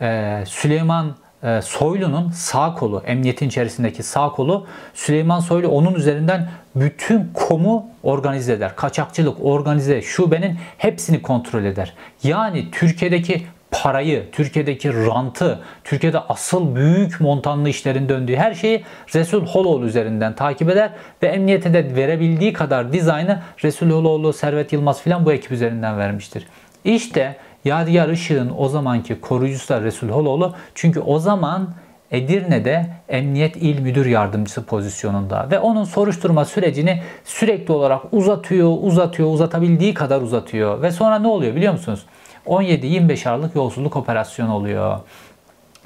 Ee, 0.00 0.44
Süleyman 0.46 1.16
Soylu'nun 1.62 2.30
sağ 2.30 2.74
kolu, 2.74 3.02
emniyetin 3.06 3.48
içerisindeki 3.48 4.02
sağ 4.02 4.28
kolu 4.28 4.66
Süleyman 4.94 5.40
Soylu 5.40 5.68
onun 5.68 5.94
üzerinden 5.94 6.48
bütün 6.76 7.30
komu 7.34 7.86
organize 8.02 8.52
eder. 8.52 8.76
Kaçakçılık, 8.76 9.36
organize, 9.44 10.02
şubenin 10.02 10.58
hepsini 10.78 11.22
kontrol 11.22 11.64
eder. 11.64 11.94
Yani 12.22 12.70
Türkiye'deki 12.70 13.42
parayı, 13.70 14.30
Türkiye'deki 14.32 15.06
rantı, 15.06 15.60
Türkiye'de 15.84 16.18
asıl 16.18 16.74
büyük 16.74 17.20
montanlı 17.20 17.68
işlerin 17.68 18.08
döndüğü 18.08 18.36
her 18.36 18.54
şeyi 18.54 18.84
Resul 19.14 19.46
Holoğlu 19.46 19.86
üzerinden 19.86 20.34
takip 20.34 20.70
eder 20.70 20.90
ve 21.22 21.26
emniyete 21.26 21.74
de 21.74 21.96
verebildiği 21.96 22.52
kadar 22.52 22.92
dizaynı 22.92 23.42
Resul 23.64 23.90
Holoğlu, 23.90 24.32
Servet 24.32 24.72
Yılmaz 24.72 25.02
filan 25.02 25.26
bu 25.26 25.32
ekip 25.32 25.52
üzerinden 25.52 25.98
vermiştir. 25.98 26.46
İşte 26.84 27.36
Yadigar 27.64 28.08
Işık'ın 28.08 28.52
o 28.58 28.68
zamanki 28.68 29.20
koruyucusu 29.20 29.68
da 29.68 29.80
Resul 29.80 30.08
Holoğlu. 30.08 30.54
Çünkü 30.74 31.00
o 31.00 31.18
zaman 31.18 31.74
Edirne'de 32.10 32.86
Emniyet 33.08 33.56
İl 33.56 33.80
Müdür 33.80 34.06
Yardımcısı 34.06 34.64
pozisyonunda 34.64 35.48
ve 35.50 35.58
onun 35.58 35.84
soruşturma 35.84 36.44
sürecini 36.44 37.02
sürekli 37.24 37.72
olarak 37.72 38.02
uzatıyor, 38.12 38.76
uzatıyor, 38.80 39.32
uzatabildiği 39.32 39.94
kadar 39.94 40.20
uzatıyor. 40.20 40.82
Ve 40.82 40.90
sonra 40.90 41.18
ne 41.18 41.26
oluyor 41.26 41.54
biliyor 41.54 41.72
musunuz? 41.72 42.06
17-25 42.46 43.28
Aralık 43.28 43.56
yolsuzluk 43.56 43.96
operasyonu 43.96 44.54
oluyor. 44.54 45.00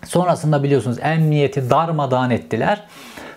Sonrasında 0.05 0.63
biliyorsunuz 0.63 0.99
emniyeti 1.03 1.71
darmadağın 1.71 2.31
ettiler. 2.31 2.85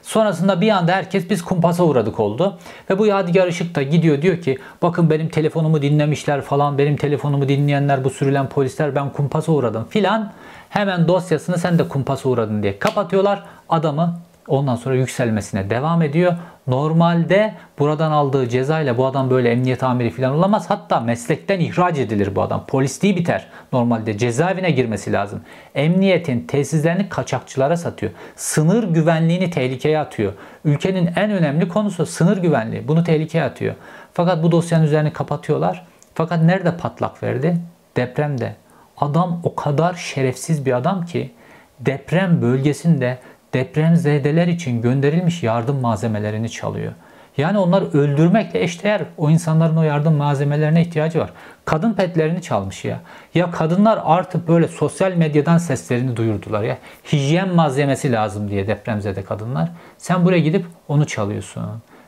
Sonrasında 0.10 0.62
bir 0.62 0.70
anda 0.70 0.92
herkes 0.92 1.30
biz 1.30 1.42
kumpasa 1.42 1.84
uğradık 1.84 2.20
oldu. 2.20 2.58
Ve 2.90 3.00
bu 3.00 3.06
Yadigar 3.06 3.48
Işık 3.48 3.76
da 3.76 3.84
gidiyor 3.84 4.22
diyor 4.22 4.42
ki 4.42 4.58
bakın 4.82 5.10
benim 5.10 5.30
telefonumu 5.30 5.82
dinlemişler 5.82 6.42
falan 6.42 6.78
benim 6.78 6.98
telefonumu 6.98 7.50
dinleyenler 7.50 8.04
bu 8.04 8.10
sürülen 8.10 8.50
polisler 8.50 8.96
ben 8.96 9.10
kumpasa 9.10 9.52
uğradım 9.52 9.88
filan. 9.90 10.32
Hemen 10.70 11.08
dosyasını 11.08 11.58
sen 11.58 11.80
de 11.80 11.88
kumpasa 11.88 12.30
uğradın 12.30 12.64
diye 12.64 12.80
kapatıyorlar. 12.80 13.44
Adamı 13.70 14.20
ondan 14.50 14.76
sonra 14.76 14.96
yükselmesine 14.96 15.70
devam 15.70 16.02
ediyor. 16.02 16.34
Normalde 16.68 17.54
buradan 17.80 18.12
aldığı 18.12 18.50
cezayla 18.50 18.98
bu 18.98 19.06
adam 19.06 19.30
böyle 19.30 19.52
emniyet 19.52 19.84
amiri 19.84 20.10
falan 20.10 20.36
olamaz. 20.36 20.70
Hatta 20.70 21.00
meslekten 21.00 21.60
ihraç 21.60 21.98
edilir 21.98 22.36
bu 22.36 22.42
adam. 22.42 22.66
Polisliği 22.66 23.16
biter. 23.16 23.48
Normalde 23.74 24.18
cezaevine 24.18 24.72
girmesi 24.72 25.14
lazım. 25.14 25.42
Emniyetin 25.76 26.48
tesislerini 26.48 27.10
kaçakçılara 27.10 27.78
satıyor. 27.78 28.12
Sınır 28.36 28.84
güvenliğini 28.84 29.50
tehlikeye 29.50 30.00
atıyor. 30.00 30.34
Ülkenin 30.66 31.10
en 31.16 31.32
önemli 31.32 31.68
konusu 31.68 32.06
sınır 32.06 32.38
güvenliği. 32.38 32.88
Bunu 32.88 33.04
tehlikeye 33.04 33.44
atıyor. 33.44 33.76
Fakat 34.14 34.44
bu 34.44 34.52
dosyanın 34.52 34.86
üzerini 34.86 35.14
kapatıyorlar. 35.14 35.86
Fakat 36.14 36.44
nerede 36.44 36.78
patlak 36.78 37.24
verdi? 37.24 37.58
Depremde. 37.98 38.56
Adam 38.98 39.42
o 39.44 39.56
kadar 39.56 39.94
şerefsiz 39.94 40.66
bir 40.66 40.74
adam 40.74 41.06
ki 41.06 41.32
deprem 41.80 42.42
bölgesinde 42.42 43.18
depremzedeler 43.54 44.48
için 44.48 44.82
gönderilmiş 44.82 45.44
yardım 45.44 45.82
malzemelerini 45.82 46.50
çalıyor. 46.50 46.94
Yani 47.38 47.58
onları 47.58 47.86
öldürmekle 47.86 48.64
eşdeğer 48.64 49.02
o 49.18 49.30
insanların 49.30 49.78
o 49.78 49.84
yardım 49.84 50.14
malzemelerine 50.14 50.82
ihtiyacı 50.82 51.20
var. 51.20 51.30
Kadın 51.66 51.94
petlerini 51.94 52.42
çalmış 52.42 52.86
ya. 52.86 53.00
Ya 53.36 53.52
kadınlar 53.52 54.00
artık 54.04 54.48
böyle 54.48 54.68
sosyal 54.68 55.14
medyadan 55.14 55.58
seslerini 55.58 56.18
duyurdular 56.18 56.64
ya. 56.64 56.78
Hijyen 57.12 57.50
malzemesi 57.56 58.12
lazım 58.12 58.50
diye 58.50 58.68
depremzede 58.68 59.24
kadınlar. 59.24 59.70
Sen 59.98 60.26
buraya 60.26 60.40
gidip 60.40 60.66
onu 60.88 61.08
çalıyorsun. 61.08 61.64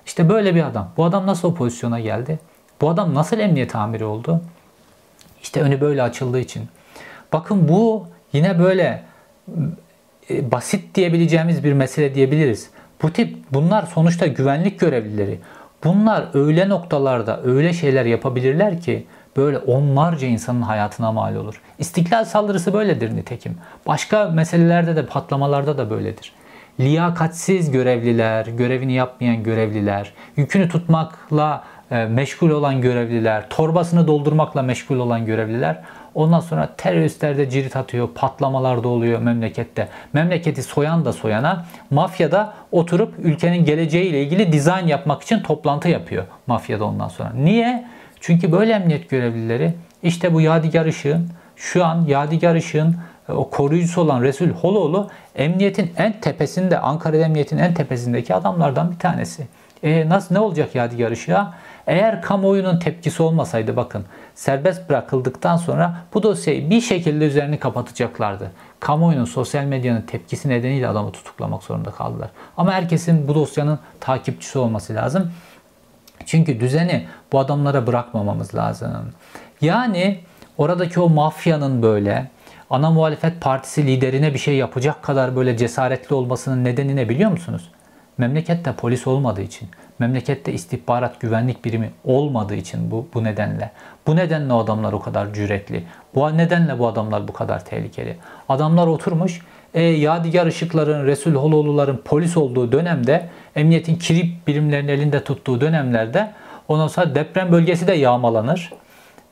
İşte 0.06 0.30
böyle 0.30 0.56
bir 0.56 0.63
adam. 0.63 0.89
Bu 0.97 1.06
adam 1.06 1.27
nasıl 1.27 1.51
o 1.51 1.56
pozisyona 1.56 1.99
geldi? 1.99 2.39
Bu 2.82 2.89
adam 2.89 3.13
nasıl 3.13 3.39
emniyet 3.39 3.75
amiri 3.75 4.06
oldu? 4.06 4.41
İşte 5.41 5.62
önü 5.62 5.82
böyle 5.82 6.04
açıldığı 6.04 6.39
için. 6.39 6.67
Bakın 7.34 7.67
bu 7.67 8.08
yine 8.34 8.60
böyle 8.60 9.04
e, 10.29 10.51
basit 10.51 10.95
diyebileceğimiz 10.95 11.63
bir 11.63 11.73
mesele 11.73 12.15
diyebiliriz. 12.15 12.69
Bu 13.01 13.13
tip 13.13 13.38
bunlar 13.51 13.86
sonuçta 13.86 14.27
güvenlik 14.27 14.79
görevlileri. 14.79 15.39
Bunlar 15.84 16.25
öyle 16.34 16.69
noktalarda 16.69 17.41
öyle 17.43 17.73
şeyler 17.73 18.05
yapabilirler 18.05 18.81
ki 18.81 19.05
böyle 19.38 19.57
onlarca 19.57 20.27
insanın 20.27 20.62
hayatına 20.62 21.12
mal 21.12 21.36
olur. 21.36 21.62
İstiklal 21.79 22.25
saldırısı 22.25 22.73
böyledir 22.73 23.15
nitekim. 23.15 23.57
Başka 23.88 24.25
meselelerde 24.25 24.95
de 24.95 25.05
patlamalarda 25.05 25.77
da 25.77 25.89
böyledir. 25.89 26.34
Liyakatsiz 26.79 27.71
görevliler, 27.71 28.45
görevini 28.45 28.93
yapmayan 28.93 29.43
görevliler, 29.43 30.13
yükünü 30.36 30.69
tutmakla 30.69 31.63
e, 31.91 32.05
meşgul 32.05 32.49
olan 32.49 32.81
görevliler, 32.81 33.49
torbasını 33.49 34.07
doldurmakla 34.07 34.62
meşgul 34.62 34.97
olan 34.97 35.25
görevliler 35.25 35.81
Ondan 36.15 36.39
sonra 36.39 36.69
teröristler 36.78 37.38
de 37.38 37.50
cirit 37.50 37.76
atıyor, 37.76 38.10
patlamalar 38.15 38.84
da 38.84 38.88
oluyor 38.88 39.19
memlekette. 39.19 39.88
Memleketi 40.13 40.63
soyan 40.63 41.06
da 41.06 41.13
soyana, 41.13 41.65
mafyada 41.89 42.54
oturup 42.71 43.13
ülkenin 43.19 43.65
geleceğiyle 43.65 44.24
ilgili 44.24 44.52
dizayn 44.52 44.88
yapmak 44.88 45.21
için 45.21 45.39
toplantı 45.39 45.89
yapıyor 45.89 46.24
mafyada 46.47 46.86
ondan 46.86 47.08
sonra. 47.08 47.32
Niye? 47.36 47.86
Çünkü 48.19 48.52
böyle 48.52 48.74
emniyet 48.74 49.10
görevlileri 49.10 49.74
işte 50.04 50.34
bu 50.34 50.41
Yadigar 50.41 50.86
Işık'ın 50.86 51.30
şu 51.56 51.86
an 51.86 52.06
Yadigar 52.08 52.56
Işık'ın 52.56 52.95
e, 53.30 53.32
o 53.32 53.50
koruyucusu 53.50 54.02
olan 54.02 54.21
Resul 54.21 54.50
Holoğlu 54.50 55.10
emniyetin 55.36 55.91
en 55.97 56.19
tepesinde, 56.21 56.80
Ankara 56.80 57.17
Emniyet'in 57.17 57.58
en 57.58 57.74
tepesindeki 57.74 58.36
adamlardan 58.36 58.91
bir 58.91 59.00
tanesi. 59.00 59.47
E 59.84 60.10
nasıl 60.10 60.36
ne 60.36 60.39
olacak 60.39 60.76
Yadigar 60.76 61.12
Işık'a? 61.12 61.54
Eğer 61.88 62.22
kamuoyunun 62.22 62.80
tepkisi 62.80 63.24
olmasaydı 63.24 63.76
bakın 63.76 64.06
serbest 64.36 64.89
bırakıldıktan 64.89 65.58
sonra 65.58 65.98
bu 66.13 66.24
dosyayı 66.24 66.70
bir 66.70 66.82
şekilde 66.82 67.26
üzerini 67.26 67.60
kapatacaklardı. 67.60 68.52
Kamuoyunun 68.80 69.26
sosyal 69.26 69.63
medyanın 69.63 70.02
tepkisi 70.02 70.50
nedeniyle 70.50 70.88
adamı 70.88 71.12
tutuklamak 71.12 71.63
zorunda 71.63 71.91
kaldılar. 71.91 72.30
Ama 72.58 72.74
herkesin 72.74 73.28
bu 73.28 73.36
dosyanın 73.36 73.80
takipçisi 74.00 74.60
olması 74.60 74.96
lazım. 74.96 75.32
Çünkü 76.26 76.60
düzeni 76.60 77.08
bu 77.32 77.39
adamlara 77.39 77.88
bırakmamamız 77.88 78.56
lazım. 78.56 79.12
Yani 79.62 80.20
oradaki 80.58 81.00
o 81.00 81.10
mafyanın 81.10 81.84
böyle 81.84 82.30
ana 82.70 82.91
muhalefet 82.91 83.41
partisi 83.41 83.88
liderine 83.88 84.34
bir 84.34 84.39
şey 84.39 84.56
yapacak 84.56 85.04
kadar 85.04 85.36
böyle 85.36 85.58
cesaretli 85.58 86.13
olmasının 86.13 86.63
nedeni 86.63 86.96
ne 86.96 87.10
biliyor 87.10 87.32
musunuz? 87.32 87.72
Memlekette 88.17 88.74
polis 88.74 89.08
olmadığı 89.08 89.41
için, 89.41 89.70
memlekette 90.01 90.53
istihbarat 90.53 91.19
güvenlik 91.19 91.65
birimi 91.65 91.91
olmadığı 92.03 92.55
için 92.55 92.91
bu, 92.91 93.07
bu 93.13 93.23
nedenle. 93.23 93.71
Bu 94.07 94.15
nedenle 94.15 94.53
adamlar 94.53 94.93
o 94.93 94.99
kadar 94.99 95.33
cüretli. 95.33 95.83
Bu 96.15 96.37
nedenle 96.37 96.79
bu 96.79 96.87
adamlar 96.87 97.27
bu 97.27 97.33
kadar 97.33 97.65
tehlikeli. 97.65 98.17
Adamlar 98.49 98.87
oturmuş 98.87 99.41
e, 99.73 99.81
Yadigar 99.81 100.47
Işıkların, 100.47 101.05
Resul 101.05 101.35
Holoğlu'ların 101.35 102.01
polis 102.05 102.37
olduğu 102.37 102.71
dönemde, 102.71 103.29
emniyetin 103.55 103.95
kirip 103.95 104.47
birimlerini 104.47 104.91
elinde 104.91 105.23
tuttuğu 105.23 105.61
dönemlerde 105.61 106.31
ondan 106.67 106.87
sonra 106.87 107.15
deprem 107.15 107.51
bölgesi 107.51 107.87
de 107.87 107.93
yağmalanır. 107.93 108.71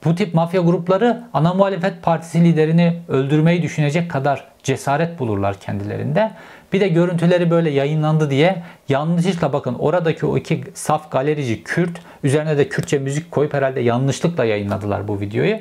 Bu 0.06 0.16
tip 0.16 0.34
mafya 0.34 0.62
grupları 0.62 1.24
ana 1.34 1.54
muhalefet 1.54 2.04
partisi 2.04 2.44
liderini 2.44 3.02
öldürmeyi 3.08 3.62
düşünecek 3.62 4.12
kadar 4.12 4.48
cesaret 4.70 5.20
bulurlar 5.20 5.60
kendilerinde. 5.60 6.32
Bir 6.74 6.82
de 6.82 6.88
görüntüleri 6.88 7.52
böyle 7.52 7.70
yayınlandı 7.70 8.30
diye 8.30 8.64
yanlışlıkla 8.90 9.54
bakın 9.54 9.76
oradaki 9.80 10.26
o 10.26 10.38
iki 10.38 10.64
saf 10.74 11.12
galerici 11.12 11.64
Kürt 11.64 12.02
üzerine 12.24 12.58
de 12.58 12.70
Kürtçe 12.70 13.00
müzik 13.00 13.32
koyup 13.32 13.54
herhalde 13.54 13.82
yanlışlıkla 13.82 14.46
yayınladılar 14.46 15.08
bu 15.08 15.20
videoyu. 15.20 15.58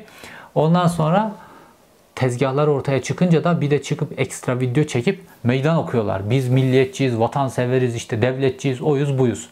Ondan 0.54 0.86
sonra 0.86 1.32
tezgahlar 2.14 2.66
ortaya 2.66 3.02
çıkınca 3.02 3.44
da 3.44 3.60
bir 3.60 3.70
de 3.70 3.82
çıkıp 3.82 4.20
ekstra 4.20 4.60
video 4.60 4.84
çekip 4.84 5.20
meydan 5.44 5.76
okuyorlar. 5.76 6.30
Biz 6.30 6.48
milliyetçiyiz, 6.48 7.18
vatanseveriz, 7.18 7.94
işte 7.94 8.22
devletçiyiz, 8.22 8.82
oyuz 8.82 9.18
buyuz. 9.18 9.48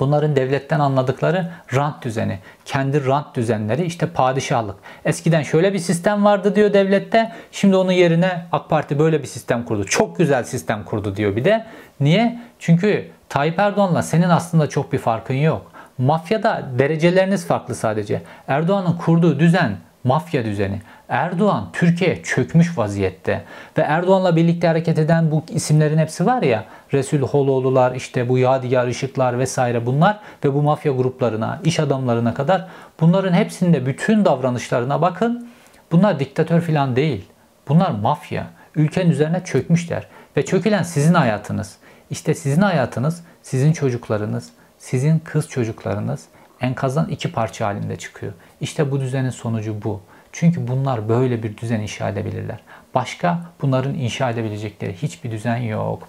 Bunların 0.00 0.36
devletten 0.36 0.80
anladıkları 0.80 1.50
rant 1.74 2.04
düzeni. 2.04 2.38
Kendi 2.64 3.06
rant 3.06 3.36
düzenleri 3.36 3.84
işte 3.84 4.06
padişahlık. 4.06 4.76
Eskiden 5.04 5.42
şöyle 5.42 5.72
bir 5.72 5.78
sistem 5.78 6.24
vardı 6.24 6.56
diyor 6.56 6.72
devlette. 6.72 7.32
Şimdi 7.52 7.76
onun 7.76 7.92
yerine 7.92 8.46
AK 8.52 8.70
Parti 8.70 8.98
böyle 8.98 9.22
bir 9.22 9.26
sistem 9.26 9.64
kurdu. 9.64 9.84
Çok 9.84 10.18
güzel 10.18 10.44
sistem 10.44 10.84
kurdu 10.84 11.16
diyor 11.16 11.36
bir 11.36 11.44
de. 11.44 11.66
Niye? 12.00 12.40
Çünkü 12.58 13.10
Tayyip 13.28 13.58
Erdoğan'la 13.58 14.02
senin 14.02 14.28
aslında 14.28 14.68
çok 14.68 14.92
bir 14.92 14.98
farkın 14.98 15.34
yok. 15.34 15.72
Mafyada 15.98 16.62
dereceleriniz 16.78 17.46
farklı 17.46 17.74
sadece. 17.74 18.22
Erdoğan'ın 18.48 18.96
kurduğu 18.96 19.38
düzen 19.38 19.76
mafya 20.04 20.44
düzeni. 20.44 20.80
Erdoğan 21.08 21.68
Türkiye 21.72 22.22
çökmüş 22.22 22.78
vaziyette 22.78 23.44
ve 23.78 23.82
Erdoğan'la 23.82 24.36
birlikte 24.36 24.66
hareket 24.66 24.98
eden 24.98 25.30
bu 25.30 25.44
isimlerin 25.48 25.98
hepsi 25.98 26.26
var 26.26 26.42
ya 26.42 26.64
Resul 26.92 27.18
Holoğlular 27.18 27.94
işte 27.94 28.28
bu 28.28 28.38
Yadigar 28.38 28.88
Işıklar 28.88 29.38
vesaire 29.38 29.86
bunlar 29.86 30.20
ve 30.44 30.54
bu 30.54 30.62
mafya 30.62 30.92
gruplarına, 30.92 31.60
iş 31.64 31.80
adamlarına 31.80 32.34
kadar 32.34 32.68
bunların 33.00 33.32
hepsinde 33.32 33.86
bütün 33.86 34.24
davranışlarına 34.24 35.02
bakın. 35.02 35.48
Bunlar 35.92 36.20
diktatör 36.20 36.60
falan 36.60 36.96
değil. 36.96 37.24
Bunlar 37.68 37.90
mafya. 37.90 38.46
Ülkenin 38.76 39.10
üzerine 39.10 39.44
çökmüşler 39.44 40.06
ve 40.36 40.44
çökülen 40.44 40.82
sizin 40.82 41.14
hayatınız. 41.14 41.76
İşte 42.10 42.34
sizin 42.34 42.62
hayatınız, 42.62 43.24
sizin 43.42 43.72
çocuklarınız, 43.72 44.50
sizin 44.78 45.18
kız 45.18 45.48
çocuklarınız 45.48 46.28
enkazdan 46.60 47.08
iki 47.08 47.32
parça 47.32 47.66
halinde 47.66 47.96
çıkıyor. 47.96 48.32
İşte 48.60 48.90
bu 48.90 49.00
düzenin 49.00 49.30
sonucu 49.30 49.82
bu. 49.84 50.00
Çünkü 50.36 50.68
bunlar 50.68 51.08
böyle 51.08 51.42
bir 51.42 51.56
düzen 51.56 51.80
inşa 51.80 52.08
edebilirler. 52.08 52.60
Başka 52.94 53.40
bunların 53.62 53.94
inşa 53.94 54.30
edebilecekleri 54.30 54.92
hiçbir 54.92 55.30
düzen 55.30 55.56
yok. 55.56 56.08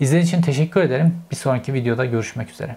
İzlediğiniz 0.00 0.28
için 0.28 0.42
teşekkür 0.42 0.80
ederim. 0.80 1.16
Bir 1.30 1.36
sonraki 1.36 1.74
videoda 1.74 2.04
görüşmek 2.04 2.50
üzere. 2.50 2.76